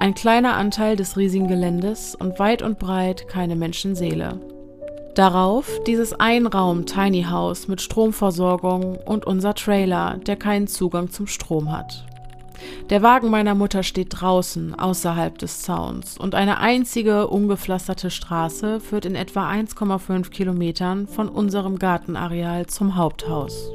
[0.00, 4.40] ein kleiner Anteil des riesigen Geländes und weit und breit keine Menschenseele.
[5.14, 11.70] Darauf dieses Einraum Tiny House mit Stromversorgung und unser Trailer, der keinen Zugang zum Strom
[11.70, 12.04] hat.
[12.90, 19.04] Der Wagen meiner Mutter steht draußen, außerhalb des Zauns, und eine einzige ungepflasterte Straße führt
[19.04, 23.70] in etwa 1,5 Kilometern von unserem Gartenareal zum Haupthaus.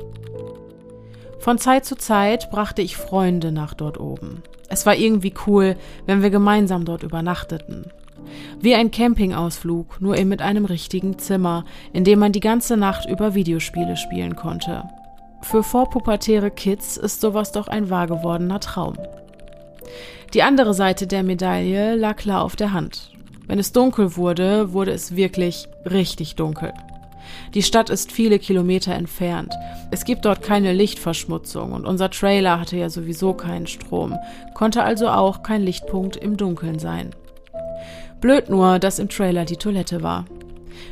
[1.40, 4.44] Von Zeit zu Zeit brachte ich Freunde nach dort oben.
[4.68, 5.76] Es war irgendwie cool,
[6.06, 7.86] wenn wir gemeinsam dort übernachteten.
[8.60, 13.10] Wie ein Campingausflug, nur eben mit einem richtigen Zimmer, in dem man die ganze Nacht
[13.10, 14.84] über Videospiele spielen konnte.
[15.42, 18.98] Für vorpubertäre Kids ist sowas doch ein wahr gewordener Traum.
[20.34, 23.12] Die andere Seite der Medaille lag klar auf der Hand.
[23.48, 26.74] Wenn es dunkel wurde, wurde es wirklich richtig dunkel.
[27.54, 29.56] Die Stadt ist viele Kilometer entfernt.
[29.92, 34.16] Es gibt dort keine Lichtverschmutzung und unser Trailer hatte ja sowieso keinen Strom,
[34.54, 37.10] konnte also auch kein Lichtpunkt im Dunkeln sein.
[38.22, 40.26] Blöd nur, dass im Trailer die Toilette war.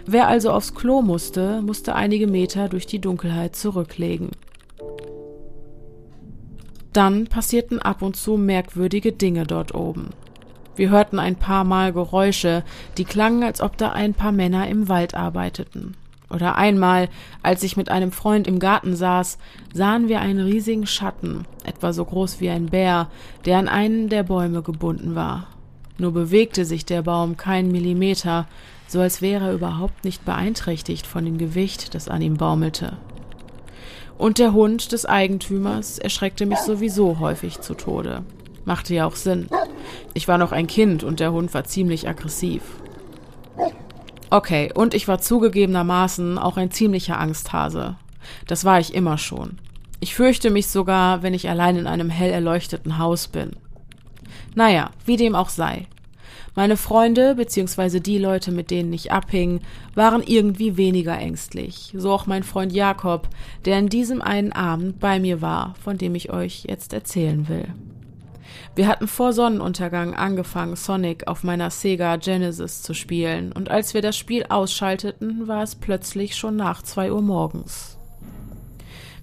[0.05, 4.31] Wer also aufs Klo musste, musste einige Meter durch die Dunkelheit zurücklegen.
[6.93, 10.09] Dann passierten ab und zu merkwürdige Dinge dort oben.
[10.75, 12.63] Wir hörten ein paar Mal Geräusche,
[12.97, 15.95] die klangen, als ob da ein paar Männer im Wald arbeiteten.
[16.29, 17.09] Oder einmal,
[17.41, 19.37] als ich mit einem Freund im Garten saß,
[19.73, 23.09] sahen wir einen riesigen Schatten, etwa so groß wie ein Bär,
[23.45, 25.47] der an einen der Bäume gebunden war.
[25.97, 28.47] Nur bewegte sich der Baum keinen Millimeter,
[28.87, 32.97] so als wäre er überhaupt nicht beeinträchtigt von dem Gewicht, das an ihm baumelte.
[34.17, 38.23] Und der Hund des Eigentümers erschreckte mich sowieso häufig zu Tode.
[38.65, 39.47] Machte ja auch Sinn.
[40.13, 42.63] Ich war noch ein Kind und der Hund war ziemlich aggressiv.
[44.29, 47.95] Okay, und ich war zugegebenermaßen auch ein ziemlicher Angsthase.
[48.45, 49.57] Das war ich immer schon.
[49.99, 53.51] Ich fürchte mich sogar, wenn ich allein in einem hell erleuchteten Haus bin.
[54.53, 55.87] Naja, wie dem auch sei.
[56.55, 57.99] Meine Freunde bzw.
[57.99, 59.61] die Leute, mit denen ich abhing,
[59.93, 61.93] waren irgendwie weniger ängstlich.
[61.95, 63.29] So auch mein Freund Jakob,
[63.65, 67.67] der in diesem einen Abend bei mir war, von dem ich euch jetzt erzählen will.
[68.75, 74.01] Wir hatten vor Sonnenuntergang angefangen, Sonic auf meiner Sega Genesis zu spielen, und als wir
[74.01, 77.97] das Spiel ausschalteten, war es plötzlich schon nach zwei Uhr morgens.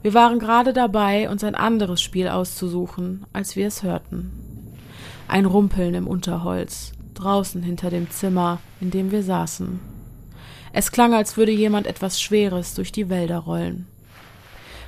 [0.03, 4.33] Wir waren gerade dabei, uns ein anderes Spiel auszusuchen, als wir es hörten.
[5.29, 9.81] Ein Rumpeln im Unterholz, draußen hinter dem Zimmer, in dem wir saßen.
[10.75, 13.87] Es klang, als würde jemand etwas Schweres durch die Wälder rollen.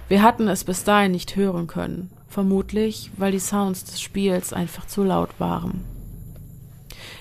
[0.08, 4.86] Wir hatten es bis dahin nicht hören können, vermutlich weil die Sounds des Spiels einfach
[4.86, 5.86] zu laut waren.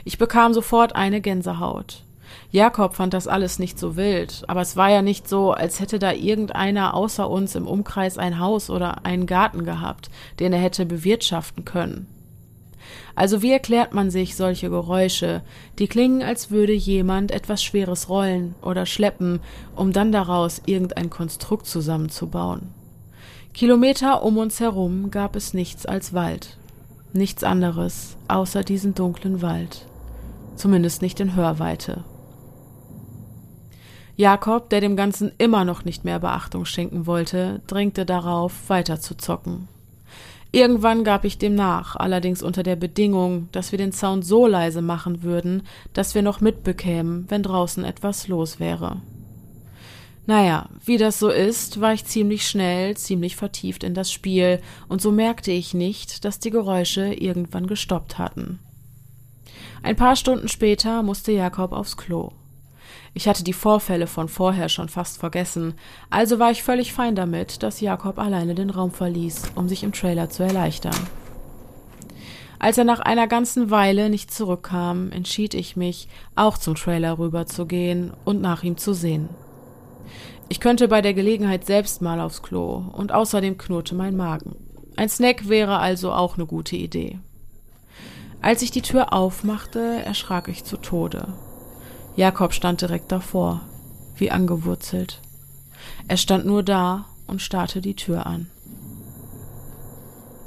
[0.04, 2.04] Ich bekam sofort eine Gänsehaut.
[2.52, 6.00] Jakob fand das alles nicht so wild, aber es war ja nicht so, als hätte
[6.00, 10.10] da irgendeiner außer uns im Umkreis ein Haus oder einen Garten gehabt,
[10.42, 12.08] den er hätte bewirtschaften können.
[13.16, 15.44] Also wie erklärt man sich solche Geräusche,
[15.80, 19.40] die klingen, als würde jemand etwas Schweres rollen oder schleppen,
[19.78, 22.74] um dann daraus irgendein Konstrukt zusammenzubauen?
[23.56, 26.58] Kilometer um uns herum gab es nichts als Wald.
[27.14, 29.88] Nichts anderes außer diesen dunklen Wald.
[30.58, 32.04] Zumindest nicht in Hörweite.
[34.18, 39.16] Jakob, der dem Ganzen immer noch nicht mehr Beachtung schenken wollte, drängte darauf, weiter zu
[39.16, 39.70] zocken.
[40.52, 44.82] Irgendwann gab ich dem nach, allerdings unter der Bedingung, dass wir den Sound so leise
[44.82, 45.64] machen würden,
[45.94, 48.98] dass wir noch mitbekämen, wenn draußen etwas los wäre.
[50.28, 55.02] Naja, wie das so ist, war ich ziemlich schnell, ziemlich vertieft in das Spiel, und
[55.02, 58.60] so merkte ich nicht, dass die Geräusche irgendwann gestoppt hatten.
[59.84, 62.32] Ein paar Stunden später musste Jakob aufs Klo.
[63.14, 65.76] Ich hatte die Vorfälle von vorher schon fast vergessen,
[66.10, 69.94] also war ich völlig fein damit, dass Jakob alleine den Raum verließ, um sich im
[69.94, 70.96] Trailer zu erleichtern.
[72.58, 78.12] Als er nach einer ganzen Weile nicht zurückkam, entschied ich mich, auch zum Trailer rüberzugehen
[78.24, 79.30] und nach ihm zu sehen.
[80.48, 84.56] Ich könnte bei der Gelegenheit selbst mal aufs Klo und außerdem knurrte mein Magen.
[84.96, 87.20] Ein Snack wäre also auch eine gute Idee.
[88.42, 91.34] Als ich die Tür aufmachte, erschrak ich zu Tode.
[92.16, 93.62] Jakob stand direkt davor,
[94.16, 95.20] wie angewurzelt.
[96.08, 98.50] Er stand nur da und starrte die Tür an.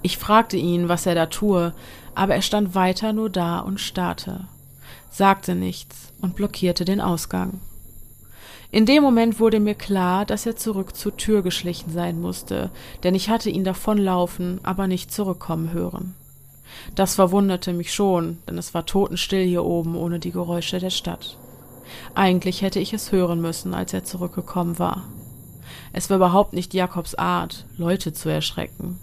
[0.02, 1.74] Ich fragte ihn, was er da tue,
[2.14, 4.46] aber er stand weiter nur da und starrte,
[5.10, 7.60] sagte nichts und blockierte den Ausgang.
[8.70, 12.70] In dem Moment wurde mir klar, dass er zurück zur Tür geschlichen sein musste,
[13.02, 16.14] denn ich hatte ihn davonlaufen, aber nicht zurückkommen hören.
[16.94, 21.38] Das verwunderte mich schon, denn es war totenstill hier oben ohne die Geräusche der Stadt.
[22.14, 25.04] Eigentlich hätte ich es hören müssen, als er zurückgekommen war.
[25.94, 28.98] Es war überhaupt nicht Jakobs Art, Leute zu erschrecken.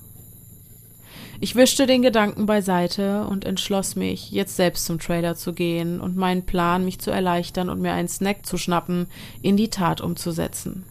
[1.39, 6.15] Ich wischte den Gedanken beiseite und entschloss mich, jetzt selbst zum Trailer zu gehen und
[6.15, 9.07] meinen Plan, mich zu erleichtern und mir einen Snack zu schnappen,
[9.41, 10.85] in die Tat umzusetzen.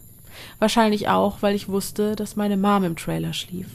[0.59, 3.67] Wahrscheinlich auch, weil ich wusste, dass meine Mom im Trailer schlief.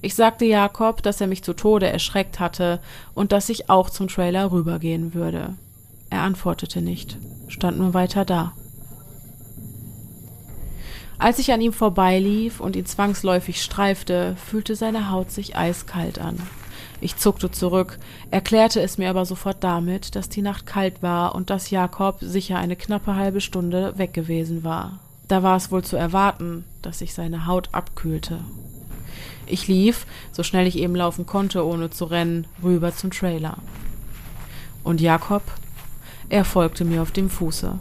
[0.00, 2.80] Ich sagte Jakob, dass er mich zu Tode erschreckt hatte
[3.14, 5.54] und dass ich auch zum Trailer rübergehen würde.
[6.10, 8.52] Er antwortete nicht, stand nur weiter da.
[11.18, 16.38] Als ich an ihm vorbeilief und ihn zwangsläufig streifte, fühlte seine Haut sich eiskalt an.
[17.00, 17.98] Ich zuckte zurück,
[18.30, 22.58] erklärte es mir aber sofort damit, dass die Nacht kalt war und dass Jakob sicher
[22.58, 25.00] eine knappe halbe Stunde weg gewesen war.
[25.28, 28.38] Da war es wohl zu erwarten, dass sich seine Haut abkühlte.
[29.46, 33.58] Ich lief, so schnell ich eben laufen konnte, ohne zu rennen, rüber zum Trailer.
[34.84, 35.42] Und Jakob
[36.28, 37.78] er folgte mir auf dem Fuße.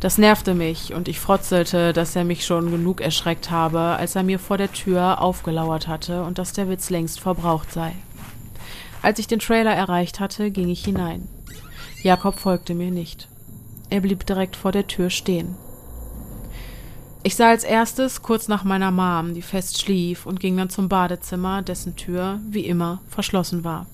[0.00, 4.22] Das nervte mich, und ich frotzelte, dass er mich schon genug erschreckt habe, als er
[4.22, 7.92] mir vor der Tür aufgelauert hatte und dass der Witz längst verbraucht sei.
[9.02, 11.28] Als ich den Trailer erreicht hatte, ging ich hinein.
[12.02, 13.28] Jakob folgte mir nicht.
[13.90, 15.54] Er blieb direkt vor der Tür stehen.
[17.22, 20.88] Ich sah als erstes kurz nach meiner Mom, die fest schlief, und ging dann zum
[20.88, 23.86] Badezimmer, dessen Tür, wie immer, verschlossen war.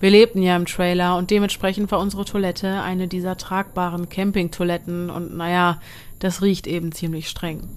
[0.00, 5.36] Wir lebten ja im Trailer und dementsprechend war unsere Toilette eine dieser tragbaren Campingtoiletten und
[5.36, 5.80] naja,
[6.18, 7.68] das riecht eben ziemlich streng.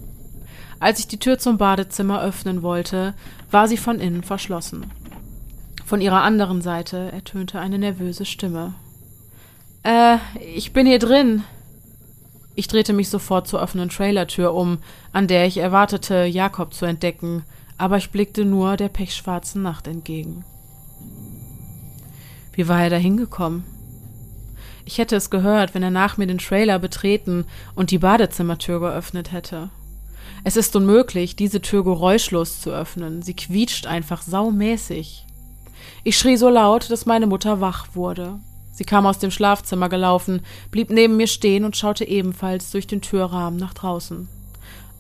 [0.79, 3.13] Als ich die Tür zum Badezimmer öffnen wollte,
[3.49, 4.91] war sie von innen verschlossen.
[5.85, 8.73] Von ihrer anderen Seite ertönte eine nervöse Stimme.
[9.83, 10.17] Äh,
[10.55, 11.43] ich bin hier drin.
[12.55, 14.79] Ich drehte mich sofort zur offenen Trailertür um,
[15.11, 17.43] an der ich erwartete, Jakob zu entdecken,
[17.77, 20.45] aber ich blickte nur der pechschwarzen Nacht entgegen.
[22.53, 23.63] Wie war er da hingekommen?
[24.85, 27.45] Ich hätte es gehört, wenn er nach mir den Trailer betreten
[27.75, 29.69] und die Badezimmertür geöffnet hätte.
[30.43, 33.21] Es ist unmöglich, diese Tür geräuschlos zu öffnen.
[33.21, 35.25] Sie quietscht einfach saumäßig.
[36.03, 38.39] Ich schrie so laut, dass meine Mutter wach wurde.
[38.73, 40.41] Sie kam aus dem Schlafzimmer gelaufen,
[40.71, 44.27] blieb neben mir stehen und schaute ebenfalls durch den Türrahmen nach draußen.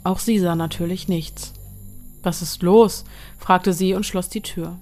[0.03, 1.53] Auch sie sah natürlich nichts.
[2.21, 3.03] Was ist los?
[3.37, 4.77] fragte sie und schloss die Tür.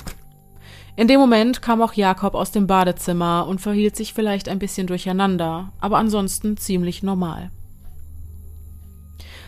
[0.95, 4.87] In dem Moment kam auch Jakob aus dem Badezimmer und verhielt sich vielleicht ein bisschen
[4.87, 7.51] durcheinander, aber ansonsten ziemlich normal.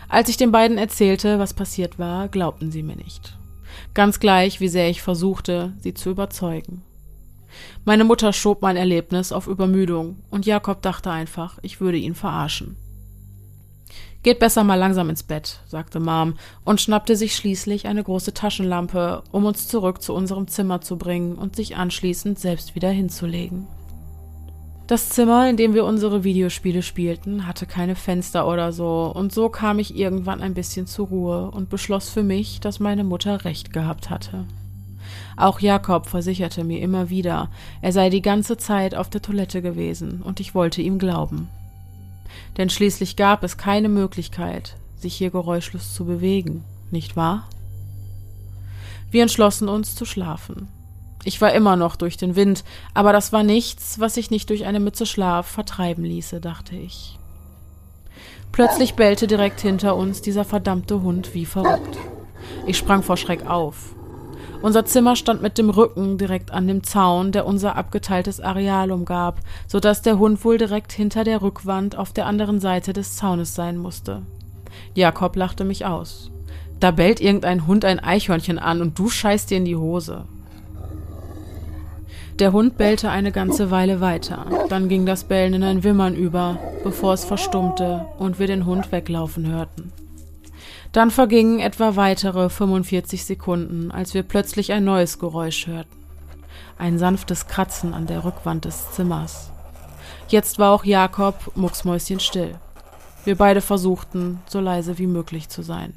[0.08, 3.38] Als ich den beiden erzählte, was passiert war, glaubten sie mir nicht.
[3.94, 6.84] Ganz gleich, wie sehr ich versuchte, sie zu überzeugen.
[7.86, 12.78] Meine Mutter schob mein Erlebnis auf Übermüdung und Jakob dachte einfach, ich würde ihn verarschen.
[14.24, 19.21] Geht besser mal langsam ins Bett, sagte Mom und schnappte sich schließlich eine große Taschenlampe,
[19.34, 23.67] um uns zurück zu unserem Zimmer zu bringen und sich anschließend selbst wieder hinzulegen.
[24.88, 29.49] Das Zimmer, in dem wir unsere Videospiele spielten, hatte keine Fenster oder so, und so
[29.49, 33.74] kam ich irgendwann ein bisschen zur Ruhe und beschloss für mich, dass meine Mutter recht
[33.74, 34.45] gehabt hatte.
[35.36, 37.49] Auch Jakob versicherte mir immer wieder,
[37.82, 41.49] er sei die ganze Zeit auf der Toilette gewesen, und ich wollte ihm glauben
[42.58, 47.48] denn schließlich gab es keine Möglichkeit, sich hier geräuschlos zu bewegen, nicht wahr?
[49.12, 50.68] Wir entschlossen uns zu schlafen.
[51.24, 52.64] Ich war immer noch durch den Wind,
[52.94, 57.18] aber das war nichts, was sich nicht durch eine Mütze Schlaf vertreiben ließe, dachte ich.
[58.52, 61.98] Plötzlich bellte direkt hinter uns dieser verdammte Hund wie verrückt.
[62.68, 63.96] Ich sprang vor Schreck auf.
[64.64, 69.41] Unser Zimmer stand mit dem Rücken direkt an dem Zaun, der unser abgeteiltes Areal umgab,
[69.68, 73.55] so dass der Hund wohl direkt hinter der Rückwand auf der anderen Seite des Zaunes
[73.55, 74.22] sein musste.
[74.95, 76.32] Jakob lachte mich aus.
[76.80, 80.24] Da bellt irgendein Hund ein Eichhörnchen an und du scheißt dir in die Hose.
[82.39, 84.45] Der Hund bellte eine ganze Weile weiter.
[84.70, 88.93] Dann ging das Bellen in ein Wimmern über, bevor es verstummte und wir den Hund
[88.93, 89.91] weglaufen hörten.
[90.94, 95.98] Dann vergingen etwa weitere 45 Sekunden, als wir plötzlich ein neues Geräusch hörten.
[96.78, 99.52] Ein sanftes Kratzen an der Rückwand des Zimmers.
[100.28, 102.60] Jetzt war auch Jakob mucksmäuschenstill.
[103.26, 105.94] Wir beide versuchten, so leise wie möglich zu sein.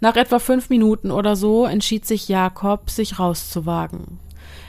[0.00, 4.18] Nach etwa fünf Minuten oder so entschied sich Jakob, sich rauszuwagen.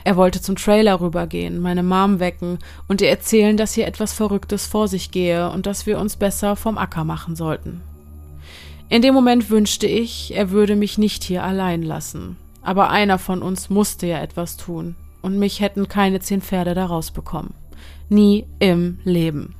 [0.03, 2.59] Er wollte zum Trailer rübergehen, meine Mom wecken
[2.89, 6.57] und ihr erzählen, dass hier etwas Verrücktes vor sich gehe und dass wir uns besser
[6.57, 7.81] vom Acker machen sollten.
[8.95, 12.37] In dem Moment wünschte ich, er würde mich nicht hier allein lassen.
[12.61, 16.85] Aber einer von uns musste ja etwas tun, und mich hätten keine zehn Pferde da
[16.85, 17.53] rausbekommen.
[18.07, 19.53] Nie im Leben.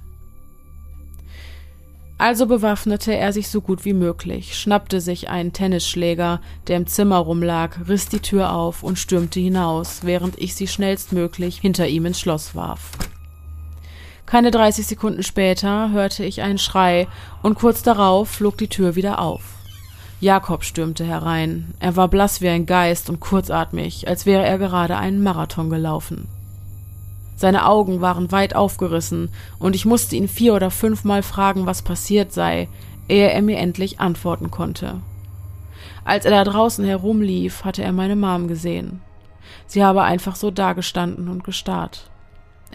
[2.17, 7.17] Also bewaffnete er sich so gut wie möglich, schnappte sich einen Tennisschläger, der im Zimmer
[7.17, 12.21] rumlag, riss die Tür auf und stürmte hinaus, während ich sie schnellstmöglich hinter ihm ins
[12.21, 12.91] Schloss warf.
[14.25, 17.07] Keine 30 Sekunden später hörte ich einen Schrei
[17.43, 19.43] und kurz darauf flog die Tür wieder auf.
[20.19, 21.75] Jakob stürmte herein.
[21.79, 26.27] Er war blass wie ein Geist und kurzatmig, als wäre er gerade einen Marathon gelaufen.
[27.35, 32.31] Seine Augen waren weit aufgerissen, und ich musste ihn vier oder fünfmal fragen, was passiert
[32.31, 32.69] sei,
[33.09, 35.01] ehe er mir endlich antworten konnte.
[36.05, 39.01] Als er da draußen herumlief, hatte er meine Mom gesehen.
[39.67, 42.09] Sie habe einfach so dagestanden und gestarrt.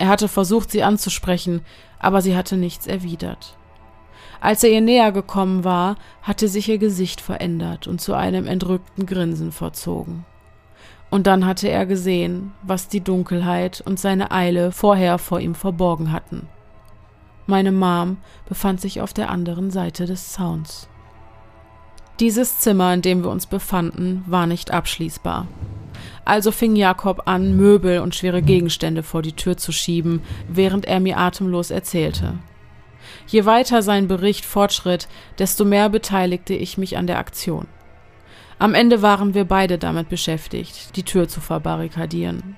[0.01, 1.61] Er hatte versucht, sie anzusprechen,
[1.99, 3.55] aber sie hatte nichts erwidert.
[4.41, 9.05] Als er ihr näher gekommen war, hatte sich ihr Gesicht verändert und zu einem entrückten
[9.05, 10.25] Grinsen verzogen.
[11.11, 16.13] Und dann hatte er gesehen, was die Dunkelheit und seine Eile vorher vor ihm verborgen
[16.13, 16.49] hatten.
[17.47, 18.17] Meine Mom
[18.49, 20.89] befand sich auf der anderen Seite des Zauns.
[22.21, 25.47] Dieses Zimmer, in dem wir uns befanden, war nicht abschließbar.
[26.31, 31.01] Also fing Jakob an, Möbel und schwere Gegenstände vor die Tür zu schieben, während er
[31.01, 32.39] mir atemlos erzählte.
[33.27, 35.09] Je weiter sein Bericht fortschritt,
[35.41, 37.67] desto mehr beteiligte ich mich an der Aktion.
[38.61, 42.55] Am Ende waren wir beide damit beschäftigt, die Tür zu verbarrikadieren.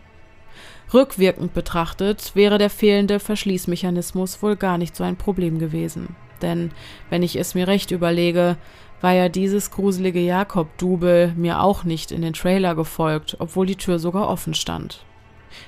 [0.93, 6.15] Rückwirkend betrachtet wäre der fehlende Verschließmechanismus wohl gar nicht so ein Problem gewesen.
[6.43, 6.73] Denn,
[7.09, 8.59] wenn ich es mir recht überlege,
[9.03, 13.99] war ja dieses gruselige Jakob-Double mir auch nicht in den Trailer gefolgt, obwohl die Tür
[13.99, 15.05] sogar offen stand.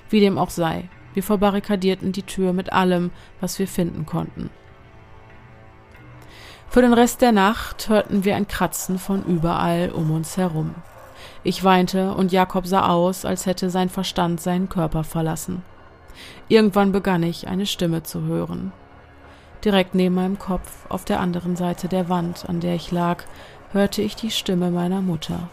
[0.08, 3.10] Wie dem auch sei, wir verbarrikadierten die Tür mit allem,
[3.40, 4.50] was wir finden konnten.
[6.68, 10.74] Für den Rest der Nacht hörten wir ein Kratzen von überall um uns herum.
[11.42, 15.62] Ich weinte und Jakob sah aus, als hätte sein Verstand seinen Körper verlassen.
[16.48, 18.72] Irgendwann begann ich, eine Stimme zu hören.
[19.64, 23.24] Direkt neben meinem Kopf, auf der anderen Seite der Wand, an der ich lag,
[23.72, 25.48] hörte ich die Stimme meiner Mutter.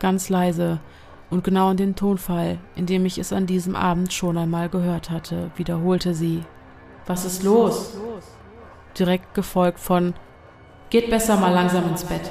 [0.00, 0.80] Ganz leise
[1.30, 5.10] und genau in den Tonfall, in dem ich es an diesem Abend schon einmal gehört
[5.10, 6.42] hatte, wiederholte sie.
[7.06, 7.96] Was ist los?
[8.98, 10.14] Direkt gefolgt von
[10.90, 12.30] Geht besser mal langsam ins Bett.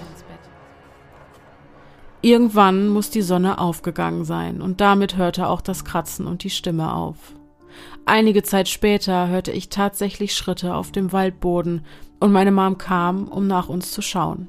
[2.21, 6.93] Irgendwann muss die Sonne aufgegangen sein, und damit hörte auch das Kratzen und die Stimme
[6.93, 7.17] auf.
[8.05, 11.85] Einige Zeit später hörte ich tatsächlich Schritte auf dem Waldboden,
[12.19, 14.47] und meine Mom kam, um nach uns zu schauen.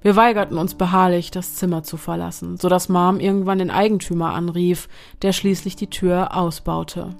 [0.00, 4.88] Wir weigerten uns beharrlich, das Zimmer zu verlassen, so dass Mom irgendwann den Eigentümer anrief,
[5.22, 7.16] der schließlich die Tür ausbaute.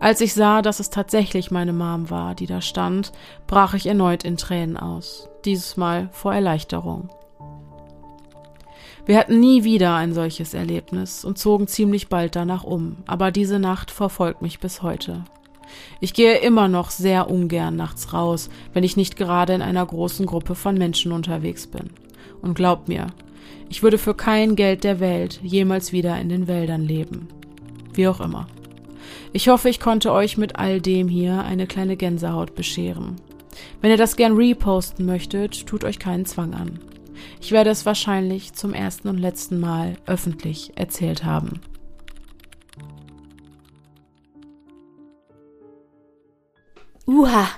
[0.00, 3.12] Als ich sah, dass es tatsächlich meine Mom war, die da stand,
[3.46, 7.10] brach ich erneut in Tränen aus, dieses Mal vor Erleichterung.
[9.06, 13.60] Wir hatten nie wieder ein solches Erlebnis und zogen ziemlich bald danach um, aber diese
[13.60, 15.24] Nacht verfolgt mich bis heute.
[16.00, 20.26] Ich gehe immer noch sehr ungern nachts raus, wenn ich nicht gerade in einer großen
[20.26, 21.90] Gruppe von Menschen unterwegs bin.
[22.42, 23.06] Und glaubt mir,
[23.68, 27.28] ich würde für kein Geld der Welt jemals wieder in den Wäldern leben.
[27.94, 28.48] Wie auch immer.
[29.32, 33.16] Ich hoffe, ich konnte euch mit all dem hier eine kleine Gänsehaut bescheren.
[33.80, 36.80] Wenn ihr das gern reposten möchtet, tut euch keinen Zwang an.
[37.40, 41.60] Ich werde es wahrscheinlich zum ersten und letzten Mal öffentlich erzählt haben.
[47.06, 47.48] Uha.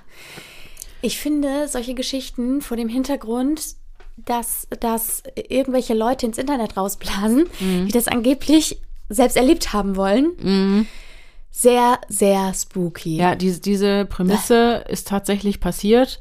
[1.00, 3.76] Ich finde solche Geschichten vor dem Hintergrund,
[4.16, 7.86] dass, dass irgendwelche Leute ins Internet rausblasen, Mhm.
[7.86, 10.86] die das angeblich selbst erlebt haben wollen,
[11.50, 13.16] sehr, sehr spooky.
[13.16, 16.20] Ja, diese, diese Prämisse ist tatsächlich passiert.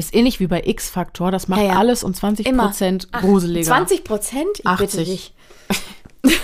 [0.00, 1.30] Ist ähnlich wie bei X-Faktor.
[1.30, 1.78] Das macht Ja, ja.
[1.78, 2.66] alles um 20 Immer.
[2.66, 3.66] Prozent Ach, gruseliger.
[3.66, 4.48] 20 Prozent?
[4.58, 5.08] Ich bitte 80.
[5.08, 5.34] dich.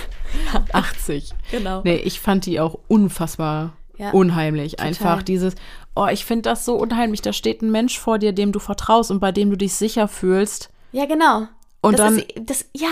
[0.73, 1.33] 80.
[1.51, 1.81] Genau.
[1.83, 4.79] Nee, ich fand die auch unfassbar Ja, unheimlich.
[4.79, 5.55] Einfach dieses,
[5.95, 7.21] oh, ich finde das so unheimlich.
[7.21, 10.07] Da steht ein Mensch vor dir, dem du vertraust und bei dem du dich sicher
[10.07, 10.69] fühlst.
[10.91, 11.47] Ja, genau.
[11.81, 12.89] Und das dann ist, das, ja,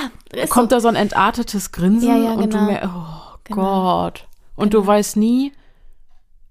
[0.49, 2.65] kommt da so ein entartetes Grinsen Ja, ja, und du genau.
[2.71, 4.01] mer oh Genau.
[4.03, 4.27] Gott.
[4.55, 5.51] Und du weißt nie,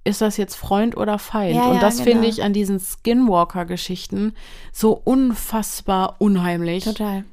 [0.05, 1.57] ist das jetzt Freund oder Feind?
[1.57, 2.11] Ja, und ja, das genau.
[2.11, 4.35] finde ich an diesen Skinwalker-Geschichten
[4.73, 6.85] so unfassbar unheimlich.
[6.85, 7.25] total.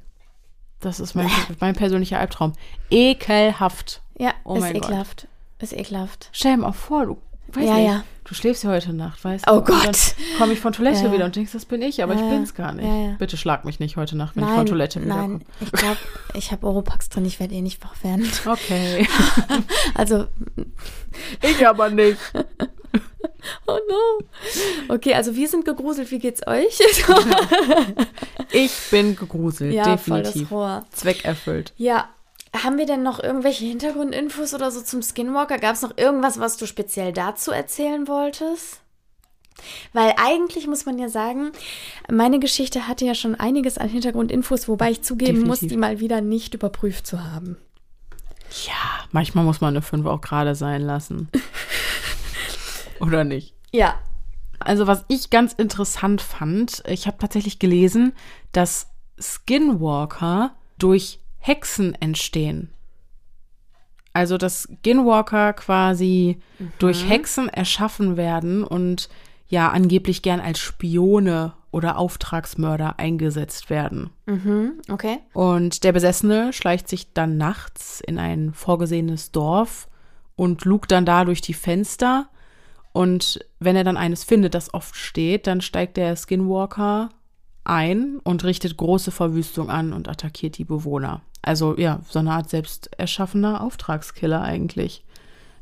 [0.79, 2.53] Das ist mein, mein persönlicher Albtraum.
[2.89, 4.01] Ekelhaft.
[4.17, 4.83] Ja, Oh ist mein Gott.
[4.85, 5.27] ekelhaft.
[5.59, 6.29] Ist ekelhaft.
[6.31, 7.17] Stell dir mal vor, du
[7.55, 8.03] weißt Ja, nicht, ja.
[8.23, 9.57] du schläfst ja heute Nacht, weißt Oh du?
[9.59, 9.85] Und Gott.
[9.85, 12.53] Dann komme ich von Toilette Ja, wieder und denkst, das bin ich, aber ich bin's
[12.53, 13.17] gar nicht.
[13.19, 15.39] Bitte schlag mich nicht heute Nacht, wenn ich nein, von Toilette wiederkomme.
[15.39, 15.97] nein, ich glaube,
[16.33, 18.29] ich habe Oropax drin, ich werde eh nicht wach werden.
[18.45, 19.07] Okay.
[19.95, 20.27] Also,
[21.41, 22.17] ich aber nicht.
[23.67, 24.93] oh no.
[24.95, 26.79] Okay, also wir sind gegruselt, wie geht's euch?
[28.51, 30.51] Ich bin gegruselt, ja, voll das definitiv.
[30.51, 30.85] Rohr.
[30.91, 31.73] Zweck erfüllt.
[31.77, 32.09] Ja,
[32.53, 35.57] haben wir denn noch irgendwelche Hintergrundinfos oder so zum Skinwalker?
[35.57, 38.81] Gab es noch irgendwas, was du speziell dazu erzählen wolltest?
[39.93, 41.51] Weil eigentlich muss man ja sagen,
[42.09, 45.69] meine Geschichte hatte ja schon einiges an Hintergrundinfos, wobei ich zugeben muss, Definitiv.
[45.69, 47.57] die mal wieder nicht überprüft zu haben.
[48.67, 51.29] Ja, manchmal muss man eine 5 auch gerade sein lassen.
[52.99, 53.55] Oder nicht?
[53.71, 53.95] Ja.
[54.59, 58.13] Also, was ich ganz interessant fand, ich habe tatsächlich gelesen,
[58.51, 58.87] dass
[59.19, 62.69] Skinwalker durch Hexen entstehen.
[64.13, 66.41] Also, dass Skinwalker quasi
[66.79, 69.09] durch Hexen erschaffen werden und
[69.47, 74.09] ja angeblich gern als Spione oder Auftragsmörder eingesetzt werden.
[74.25, 75.19] Mhm, okay.
[75.33, 79.87] Und der Besessene schleicht sich dann nachts in ein vorgesehenes Dorf
[80.35, 82.27] und lugt dann da durch die Fenster.
[82.93, 87.09] Und wenn er dann eines findet, das oft steht, dann steigt der Skinwalker
[87.63, 91.21] ein und richtet große Verwüstung an und attackiert die Bewohner.
[91.41, 95.03] Also ja, so eine Art selbst erschaffener Auftragskiller eigentlich.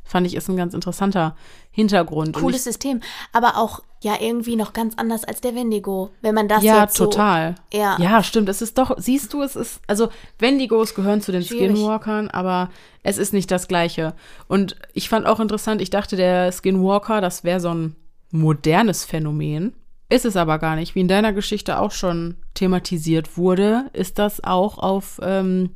[0.04, 1.36] Fand ich ist ein ganz interessanter
[1.70, 2.36] Hintergrund.
[2.36, 3.00] Und Cooles System,
[3.32, 6.96] aber auch ja irgendwie noch ganz anders als der Wendigo, wenn man das ja, jetzt
[6.96, 7.54] so total.
[7.72, 7.96] Ja.
[8.00, 8.48] ja, stimmt.
[8.48, 10.08] Es ist doch, siehst du, es ist, also
[10.38, 11.76] Wendigos gehören zu den Schwierig.
[11.76, 12.70] Skinwalkern, aber
[13.02, 14.14] es ist nicht das Gleiche.
[14.48, 17.96] Und ich fand auch interessant, ich dachte, der Skinwalker, das wäre so ein
[18.30, 19.74] modernes Phänomen.
[20.10, 20.94] Ist es aber gar nicht.
[20.94, 25.70] Wie in deiner Geschichte auch schon thematisiert wurde, ist das auch auf ähm,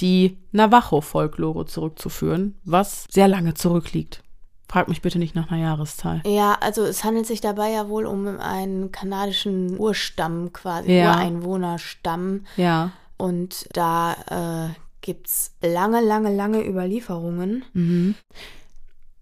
[0.00, 4.22] die Navajo-Folklore zurückzuführen, was sehr lange zurückliegt.
[4.68, 6.22] Frag mich bitte nicht nach einer Jahreszahl.
[6.26, 11.12] Ja, also es handelt sich dabei ja wohl um einen kanadischen Urstamm quasi, Ja.
[11.14, 12.44] Ureinwohnerstamm.
[12.56, 12.92] Ja.
[13.16, 17.64] Und da äh, gibt's lange, lange, lange Überlieferungen.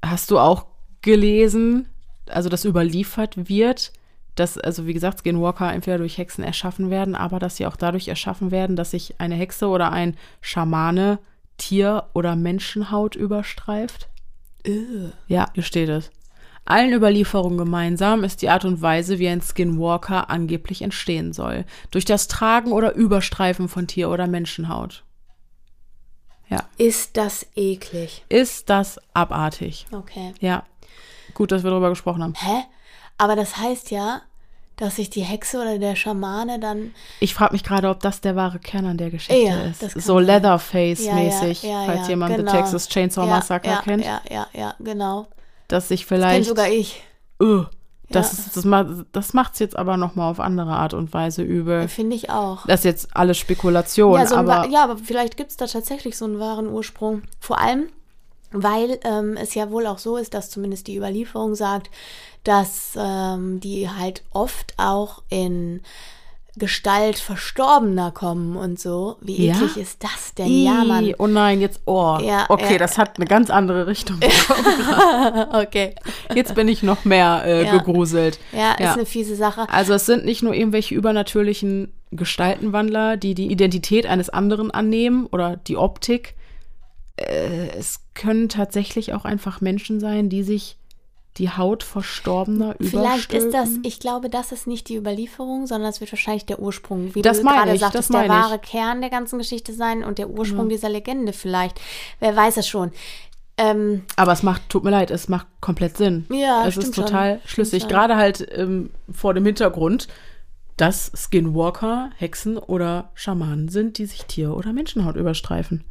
[0.03, 0.67] Hast du auch
[1.01, 1.89] gelesen,
[2.29, 3.93] also dass überliefert wird,
[4.37, 8.09] dass, also wie gesagt, Skinwalker entweder durch Hexen erschaffen werden, aber dass sie auch dadurch
[8.09, 11.19] erschaffen werden, dass sich eine Hexe oder ein Schamane
[11.57, 14.09] Tier- oder Menschenhaut überstreift?
[15.27, 16.11] Ja, hier steht es.
[16.65, 21.65] Allen Überlieferungen gemeinsam ist die Art und Weise, wie ein Skinwalker angeblich entstehen soll.
[21.93, 25.05] Durch das Tragen oder Überstreifen von Tier- oder Menschenhaut.
[26.49, 26.65] Ja.
[26.77, 28.25] Ist das eklig?
[28.29, 29.87] Ist das abartig?
[29.93, 30.35] Okay.
[30.41, 30.65] Ja.
[31.35, 32.35] Gut, dass wir darüber gesprochen haben.
[32.35, 32.65] Hä?
[33.19, 34.23] Aber das heißt ja,
[34.77, 36.95] dass sich die Hexe oder der Schamane dann.
[37.21, 39.83] Ich frage mich gerade, ob das der wahre Kern an der Geschichte Ja, ist.
[39.83, 40.19] das So.
[40.19, 42.51] Leatherface-mäßig, Ja, ja, ja, falls jemand genau.
[42.51, 44.05] The Texas Chainsaw Massacre kennt.
[44.05, 45.29] Ja, ja, ja, genau.
[45.69, 46.49] Dass sich Das vielleicht.
[46.49, 47.03] sogar ich.
[47.43, 47.65] Öh,
[48.11, 48.39] das, Ja.
[48.39, 51.89] ist- das, ma- das macht es jetzt aber nochmal auf andere Art und Weise übel.
[51.89, 52.67] Finde ich auch.
[52.67, 56.17] Das ist jetzt alles Spekulation, Ja, so aber ja, aber vielleicht gibt es da tatsächlich
[56.19, 57.23] so einen wahren Ursprung.
[57.41, 57.89] Vor allem,
[58.53, 61.91] weil ähm, es ja wohl auch so ist, dass zumindest die Überlieferung sagt,
[62.49, 65.81] dass ähm, die halt oft auch in
[66.59, 69.17] Gestalt Verstorbener kommen und so.
[69.21, 69.55] Wie Ja?
[69.57, 70.65] eklig ist das denn?
[70.65, 71.13] Ja, Mann.
[71.19, 72.19] Oh nein, jetzt, oh.
[72.23, 72.79] Ja, okay, ja.
[72.79, 74.19] das hat eine ganz andere Richtung.
[75.53, 75.95] okay.
[76.35, 77.73] Jetzt bin ich noch mehr äh, Ja.
[77.77, 78.39] gegruselt.
[78.53, 79.69] Ja, ist eine fiese Sache.
[79.69, 85.57] Also es sind nicht nur irgendwelche übernatürlichen Gestaltenwandler, die die Identität eines anderen annehmen oder
[85.59, 86.37] die Optik.
[87.17, 90.79] Äh, es können tatsächlich auch einfach Menschen sein, die sich
[91.39, 96.01] die Haut Verstorbener Vielleicht ist das, ich glaube, das ist nicht die Überlieferung, sondern es
[96.01, 98.45] wird wahrscheinlich der Ursprung, wie Das du meine gerade ich, sagtest, das der meine ich.
[98.47, 101.81] wahre Kern der ganzen Geschichte sein und der Ursprung dieser Legende vielleicht.
[102.21, 102.91] Wer weiß es schon.
[103.59, 106.27] Ähm, Aber es macht, tut mir leid, es macht komplett Sinn.
[106.31, 107.05] Ja, es ist stimmt schon.
[107.07, 107.83] total Stimmt schlüssig.
[107.83, 107.91] schon.
[107.91, 110.09] Gerade halt ähm, vor dem Hintergrund,
[110.77, 115.85] dass Skinwalker Hexen oder Schamanen sind, die sich Tier- oder Menschenhaut überstreifen.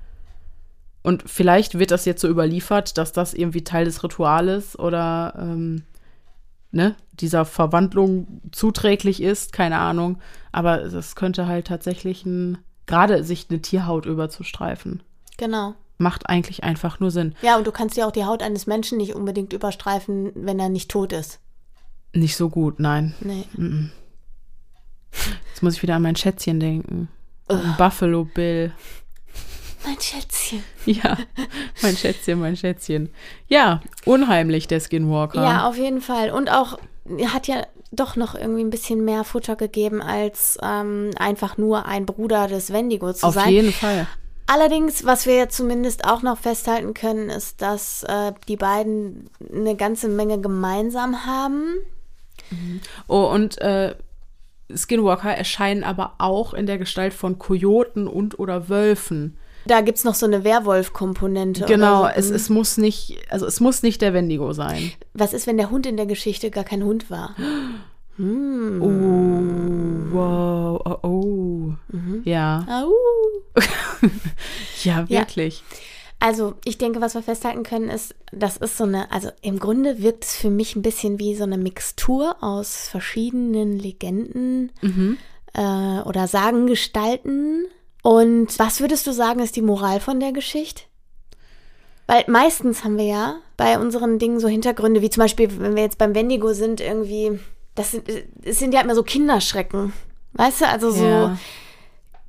[1.06, 5.84] Und vielleicht wird das jetzt so überliefert, dass das irgendwie Teil des Rituales oder ähm,
[6.72, 10.18] ne, dieser Verwandlung zuträglich ist, keine Ahnung.
[10.51, 15.03] Aber es könnte halt tatsächlich ein, gerade sich eine Tierhaut überzustreifen,
[15.38, 15.76] genau.
[15.99, 17.36] macht eigentlich einfach nur Sinn.
[17.43, 20.70] Ja, und du kannst ja auch die Haut eines Menschen nicht unbedingt überstreifen, wenn er
[20.70, 21.39] nicht tot ist.
[22.14, 23.14] Nicht so gut, nein.
[23.20, 23.45] Nee.
[25.51, 27.10] Jetzt muss ich wieder an mein Schätzchen denken.
[27.47, 28.74] An Buffalo Bill.
[29.86, 30.63] Mein Schätzchen.
[30.86, 31.17] Ja,
[31.81, 33.09] mein Schätzchen, mein Schätzchen.
[33.47, 35.43] Ja, unheimlich, der Skinwalker.
[35.43, 36.31] Ja, auf jeden Fall.
[36.31, 36.77] Und auch
[37.17, 41.86] er hat ja doch noch irgendwie ein bisschen mehr Futter gegeben, als ähm, einfach nur
[41.86, 43.49] ein Bruder des Wendigo zu auf sein.
[43.49, 44.07] jeden Fall.
[44.47, 50.07] Allerdings, was wir zumindest auch noch festhalten können, ist, dass äh, die beiden eine ganze
[50.07, 51.75] Menge gemeinsam haben.
[53.07, 53.95] Oh, und äh,
[54.73, 59.38] Skinwalker erscheinen aber auch in der Gestalt von Kojoten und oder Wölfen.
[59.68, 61.66] Da gibt es noch so eine Werwolf-Komponente.
[61.66, 62.09] Genau, so.
[62.09, 64.91] es, es muss nicht, also es muss nicht der Wendigo sein.
[65.13, 67.36] Was ist, wenn der Hund in der Geschichte gar kein Hund war?
[68.18, 68.86] Oh,
[70.13, 71.74] wow, oh, oh.
[72.24, 72.93] Ja, Au.
[74.86, 75.61] ja, wirklich.
[76.20, 80.01] Also, ich denke, was wir festhalten können, ist, das ist so eine, also im Grunde
[80.01, 84.72] wirkt es für mich ein bisschen wie so eine Mixtur aus verschiedenen Legenden
[85.53, 87.66] äh, oder Sagengestalten.
[88.06, 90.84] Und was würdest du sagen, ist die Moral von der Geschichte?
[92.06, 95.82] Weil meistens haben wir ja bei unseren Dingen so Hintergründe, wie zum Beispiel, wenn wir
[95.82, 97.39] jetzt beim Wendigo sind, irgendwie,
[97.74, 98.08] das sind,
[98.43, 99.91] es sind ja immer so Kinderschrecken.
[100.34, 101.38] Weißt du, also so, Ja.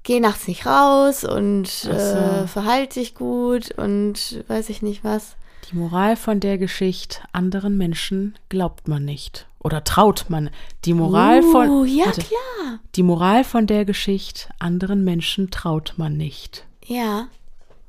[0.03, 1.91] geh nachts nicht raus und so.
[1.91, 5.37] äh, verhalte dich gut und weiß ich nicht was.
[5.71, 9.47] Die Moral von der Geschichte, anderen Menschen glaubt man nicht.
[9.67, 10.51] Oder traut man.
[10.85, 11.87] Die Moral Uh, von.
[11.89, 12.21] ja, warte.
[12.23, 12.79] klar.
[12.95, 16.65] Die Moral von der Geschichte, anderen Menschen traut man nicht.
[16.85, 17.27] Ja,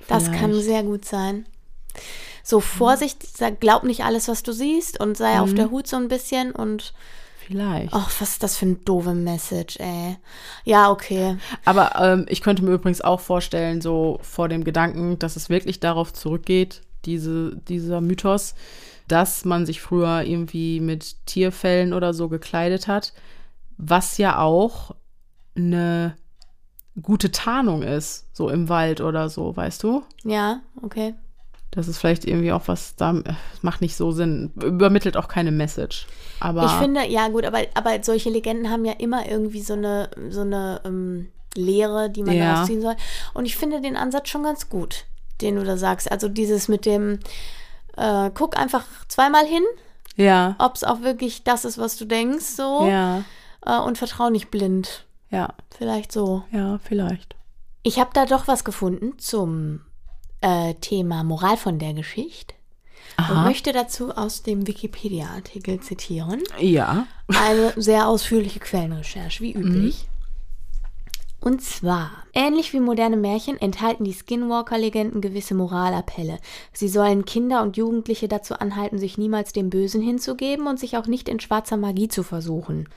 [0.08, 0.66] das kann Vielleicht.
[0.66, 1.46] sehr gut sein.
[2.44, 5.42] So, Vorsicht, sag, glaub nicht alles, was du siehst und sei Mhm.
[5.42, 6.94] auf der Hut so ein bisschen und
[7.46, 7.94] Vielleicht.
[7.94, 10.18] ach, was ist das für ein doofe Message, ey.
[10.64, 11.38] Ja, okay.
[11.64, 15.80] Aber ähm, ich könnte mir übrigens auch vorstellen, so vor dem Gedanken, dass es wirklich
[15.80, 18.54] darauf zurückgeht, diese, dieser Mythos,
[19.08, 23.14] dass man sich früher irgendwie mit Tierfellen oder so gekleidet hat,
[23.78, 24.94] was ja auch
[25.56, 26.16] eine
[27.02, 30.04] gute Tarnung ist, so im Wald oder so, weißt du?
[30.24, 31.16] Ja, okay.
[31.72, 35.52] Das ist vielleicht irgendwie auch was, da äh, macht nicht so Sinn, übermittelt auch keine
[35.52, 36.08] Message.
[36.40, 40.10] Aber Ich finde, ja gut, aber, aber solche Legenden haben ja immer irgendwie so eine,
[40.30, 42.54] so eine ähm, Lehre, die man Ja.
[42.54, 42.96] daraus ziehen soll.
[43.34, 45.06] Und ich finde den Ansatz schon ganz gut,
[45.42, 46.12] den du da sagst.
[46.12, 47.20] Also dieses mit dem,
[47.96, 49.64] äh, guck einfach zweimal hin,
[50.16, 52.88] ja, ob es auch wirklich das ist, was du denkst, so.
[52.88, 53.24] ja,
[53.66, 55.06] Äh, und vertrau nicht blind.
[55.30, 56.44] ja, Vielleicht so.
[56.52, 57.36] ja, vielleicht.
[57.84, 59.82] Ich habe da doch was gefunden zum
[60.42, 62.56] äh, Thema Moral von der Geschichte.
[63.18, 63.44] Und Aha.
[63.46, 66.44] möchte dazu aus dem Wikipedia-Artikel zitieren.
[66.60, 67.08] Ja.
[67.30, 70.08] Eine sehr ausführliche Quellenrecherche, wie üblich.
[71.48, 76.40] Und zwar, ähnlich wie moderne Märchen enthalten die Skinwalker-Legenden gewisse Moralappelle.
[76.74, 81.08] Sie sollen Kinder und Jugendliche dazu anhalten, sich niemals dem Bösen hinzugeben und sich auch
[81.08, 82.90] nicht in schwarzer Magie zu versuchen.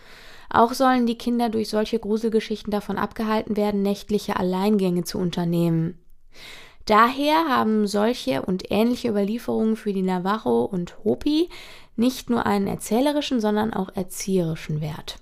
[0.48, 6.01] Auch sollen die Kinder durch solche Gruselgeschichten davon abgehalten werden, nächtliche Alleingänge zu unternehmen.
[6.86, 11.51] Daher haben solche und ähnliche Überlieferungen für die Navajo und Hopi
[11.94, 15.18] nicht nur einen erzählerischen, sondern auch erzieherischen Wert.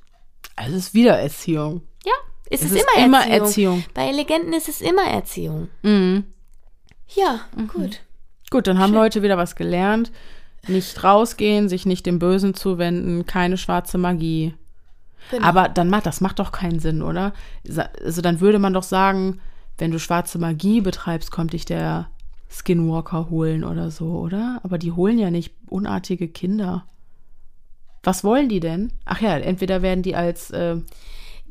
[0.57, 1.83] Also es ist wieder Erziehung.
[2.51, 3.79] Ja, es, Es ist, ist immer, immer Erziehung.
[3.79, 3.85] Erziehung.
[3.95, 5.69] Bei Legenden ist es immer Erziehung.
[5.83, 6.25] Mhm.
[7.15, 7.41] Ja,
[7.73, 8.01] gut.
[8.51, 10.11] Gut, dann haben wir heute wieder was gelernt.
[10.67, 14.55] Nicht rausgehen, sich nicht dem Bösen zuwenden, keine schwarze Magie.
[15.31, 15.47] Genau.
[15.47, 17.33] Aber dann macht das macht doch keinen Sinn, oder?
[18.05, 19.41] Also dann würde man doch sagen,
[19.77, 22.09] wenn du schwarze Magie betreibst, kommt dich der
[22.51, 24.61] Skinwalker holen oder so, oder?
[24.63, 26.87] Aber die holen ja nicht unartige Kinder.
[28.03, 28.93] Was wollen die denn?
[29.05, 30.77] Ach ja, entweder werden die als äh,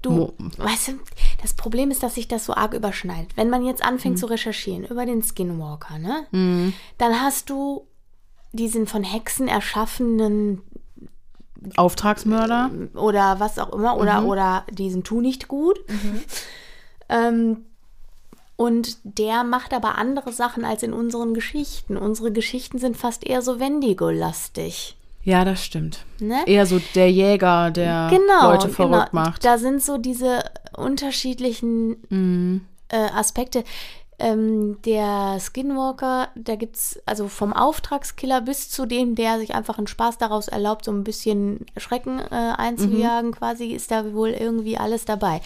[0.01, 0.91] Du, weißt du,
[1.41, 3.35] das Problem ist, dass sich das so arg überschneidet.
[3.35, 4.19] Wenn man jetzt anfängt Mhm.
[4.19, 6.71] zu recherchieren über den Skinwalker, ne?
[6.97, 7.87] Dann hast du
[8.53, 10.61] diesen von Hexen erschaffenen
[11.75, 12.69] Auftragsmörder.
[12.93, 14.27] oder was auch immer oder, Mhm.
[14.27, 15.79] oder diesen Tu nicht gut.
[17.09, 17.63] Ähm,
[18.57, 21.95] und der macht aber andere Sachen als in unseren Geschichten.
[21.95, 24.96] Unsere Geschichten sind fast eher so Wendigo-lastig.
[25.27, 26.05] Ja, das stimmt.
[26.21, 26.41] Ne?
[26.45, 29.23] Eher so der Jäger, der Genau, Leute verrückt genau.
[29.23, 29.43] macht.
[29.43, 30.39] Da sind so diese
[30.75, 32.61] unterschiedlichen Mhm.
[32.89, 33.65] äh, Aspekte.
[34.19, 39.85] Ähm, der Skinwalker, da gibt's also vom Auftragskiller bis zu dem, der sich einfach einen
[39.87, 45.03] Spaß daraus erlaubt, so ein bisschen Schrecken äh, einzujagen, quasi, ist da wohl irgendwie alles
[45.05, 45.41] dabei.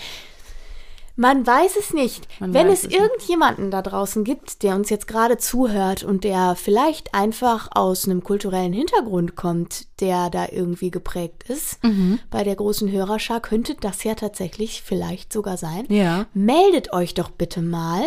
[1.16, 2.28] Man weiß es nicht.
[2.40, 3.00] Man Wenn es es nicht.
[3.00, 8.24] irgendjemanden da draußen gibt, der uns jetzt gerade zuhört und der vielleicht einfach aus einem
[8.24, 12.20] kulturellen Hintergrund kommt, der da irgendwie geprägt ist, Mhm.
[12.30, 15.86] bei der großen Hörerschar könnte das ja tatsächlich vielleicht sogar sein.
[15.90, 16.26] Ja.
[16.34, 18.02] Meldet euch doch bitte mal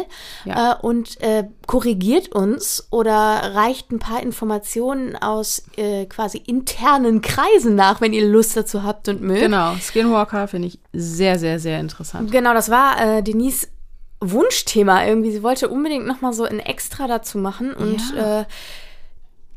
[0.44, 0.72] Ja.
[0.72, 3.14] äh, und äh, korrigiert uns oder
[3.54, 9.08] reicht ein paar Informationen aus äh, quasi internen Kreisen nach, wenn ihr Lust dazu habt
[9.08, 9.40] und mögt.
[9.40, 12.30] Genau, Skinwalker finde ich sehr, sehr, sehr interessant.
[12.32, 13.68] Genau, das war äh, Denise
[14.20, 15.30] Wunschthema irgendwie.
[15.32, 18.40] Sie wollte unbedingt noch mal so ein Extra dazu machen und Ja.
[18.40, 18.44] äh,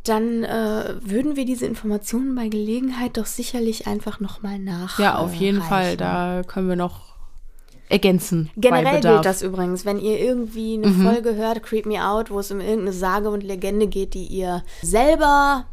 [0.10, 5.00] dann äh, würden wir diese Informationen bei Gelegenheit doch sicherlich einfach noch mal nach.
[5.00, 5.98] Ja, auf jeden Fall.
[5.98, 7.08] Da können wir noch
[7.90, 8.50] ergänzen.
[8.58, 11.04] Generell gilt das übrigens, wenn ihr irgendwie eine Mhm.
[11.04, 14.64] Folge hört, Creep Me Out, wo es um irgendeine Sage und Legende geht, die ihr
[14.82, 15.66] selber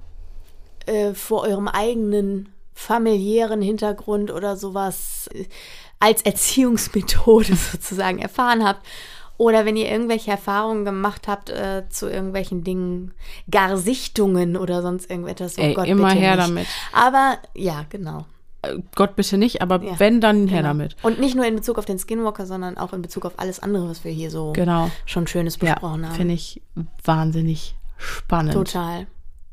[0.87, 5.45] äh, vor eurem eigenen familiären Hintergrund oder sowas äh,
[5.99, 8.87] als Erziehungsmethode sozusagen erfahren habt.
[9.37, 13.12] Oder wenn ihr irgendwelche Erfahrungen gemacht habt äh, zu irgendwelchen Dingen,
[13.51, 15.59] gar Sichtungen oder sonst irgendetwas.
[15.59, 16.49] Oh Ey, Gott, immer bitte her nicht.
[16.49, 16.66] damit.
[16.93, 18.26] Aber ja, genau.
[18.62, 20.68] Äh, Gott bitte nicht, aber Ja, wenn, dann her genau.
[20.68, 20.97] damit.
[21.03, 23.89] Und nicht nur in Bezug auf den Skinwalker, sondern auch in Bezug auf alles andere,
[23.89, 24.91] was wir hier so Genau.
[25.05, 26.14] schon Schönes Ja, besprochen haben.
[26.14, 26.62] finde ich
[27.05, 28.55] wahnsinnig spannend.
[28.55, 29.07] Total.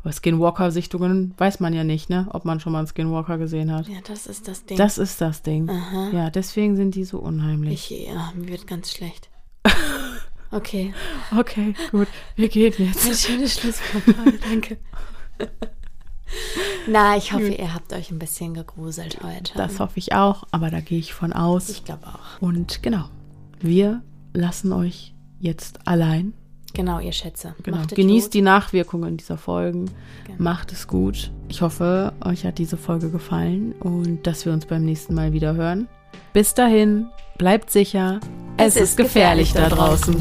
[0.03, 3.87] Bei Skinwalker-Sichtungen weiß man ja nicht, ne, ob man schon mal einen Skinwalker gesehen hat.
[3.87, 4.77] Ja, das ist das Ding.
[4.77, 5.69] Das ist das Ding.
[5.69, 6.09] Aha.
[6.11, 7.91] Ja, deswegen sind die so unheimlich.
[7.91, 9.29] ich, ja, mir wird ganz schlecht.
[10.51, 10.93] Okay.
[11.37, 12.07] Okay, gut.
[12.35, 13.07] Wir gehen jetzt.
[13.07, 14.03] Ein schönes Schlusswort.
[14.49, 14.77] Danke.
[16.87, 19.53] Na, ich hoffe, ihr habt euch ein bisschen gegruselt heute.
[19.55, 21.69] Das hoffe ich auch, aber da gehe ich von aus.
[21.69, 22.41] ich glaube auch.
[22.41, 23.05] Und genau,
[23.59, 24.01] wir
[24.33, 26.33] lassen euch jetzt allein.
[26.73, 27.53] Genau, ihr Schätze.
[27.63, 27.79] Genau.
[27.93, 28.33] Genießt gut.
[28.33, 29.91] die Nachwirkungen dieser Folgen.
[30.25, 30.41] Genau.
[30.41, 31.31] Macht es gut.
[31.49, 35.53] Ich hoffe, euch hat diese Folge gefallen und dass wir uns beim nächsten Mal wieder
[35.55, 35.87] hören.
[36.33, 37.07] Bis dahin,
[37.41, 38.19] bleibt sicher.
[38.57, 40.15] Es, ist gefährlich da draußen.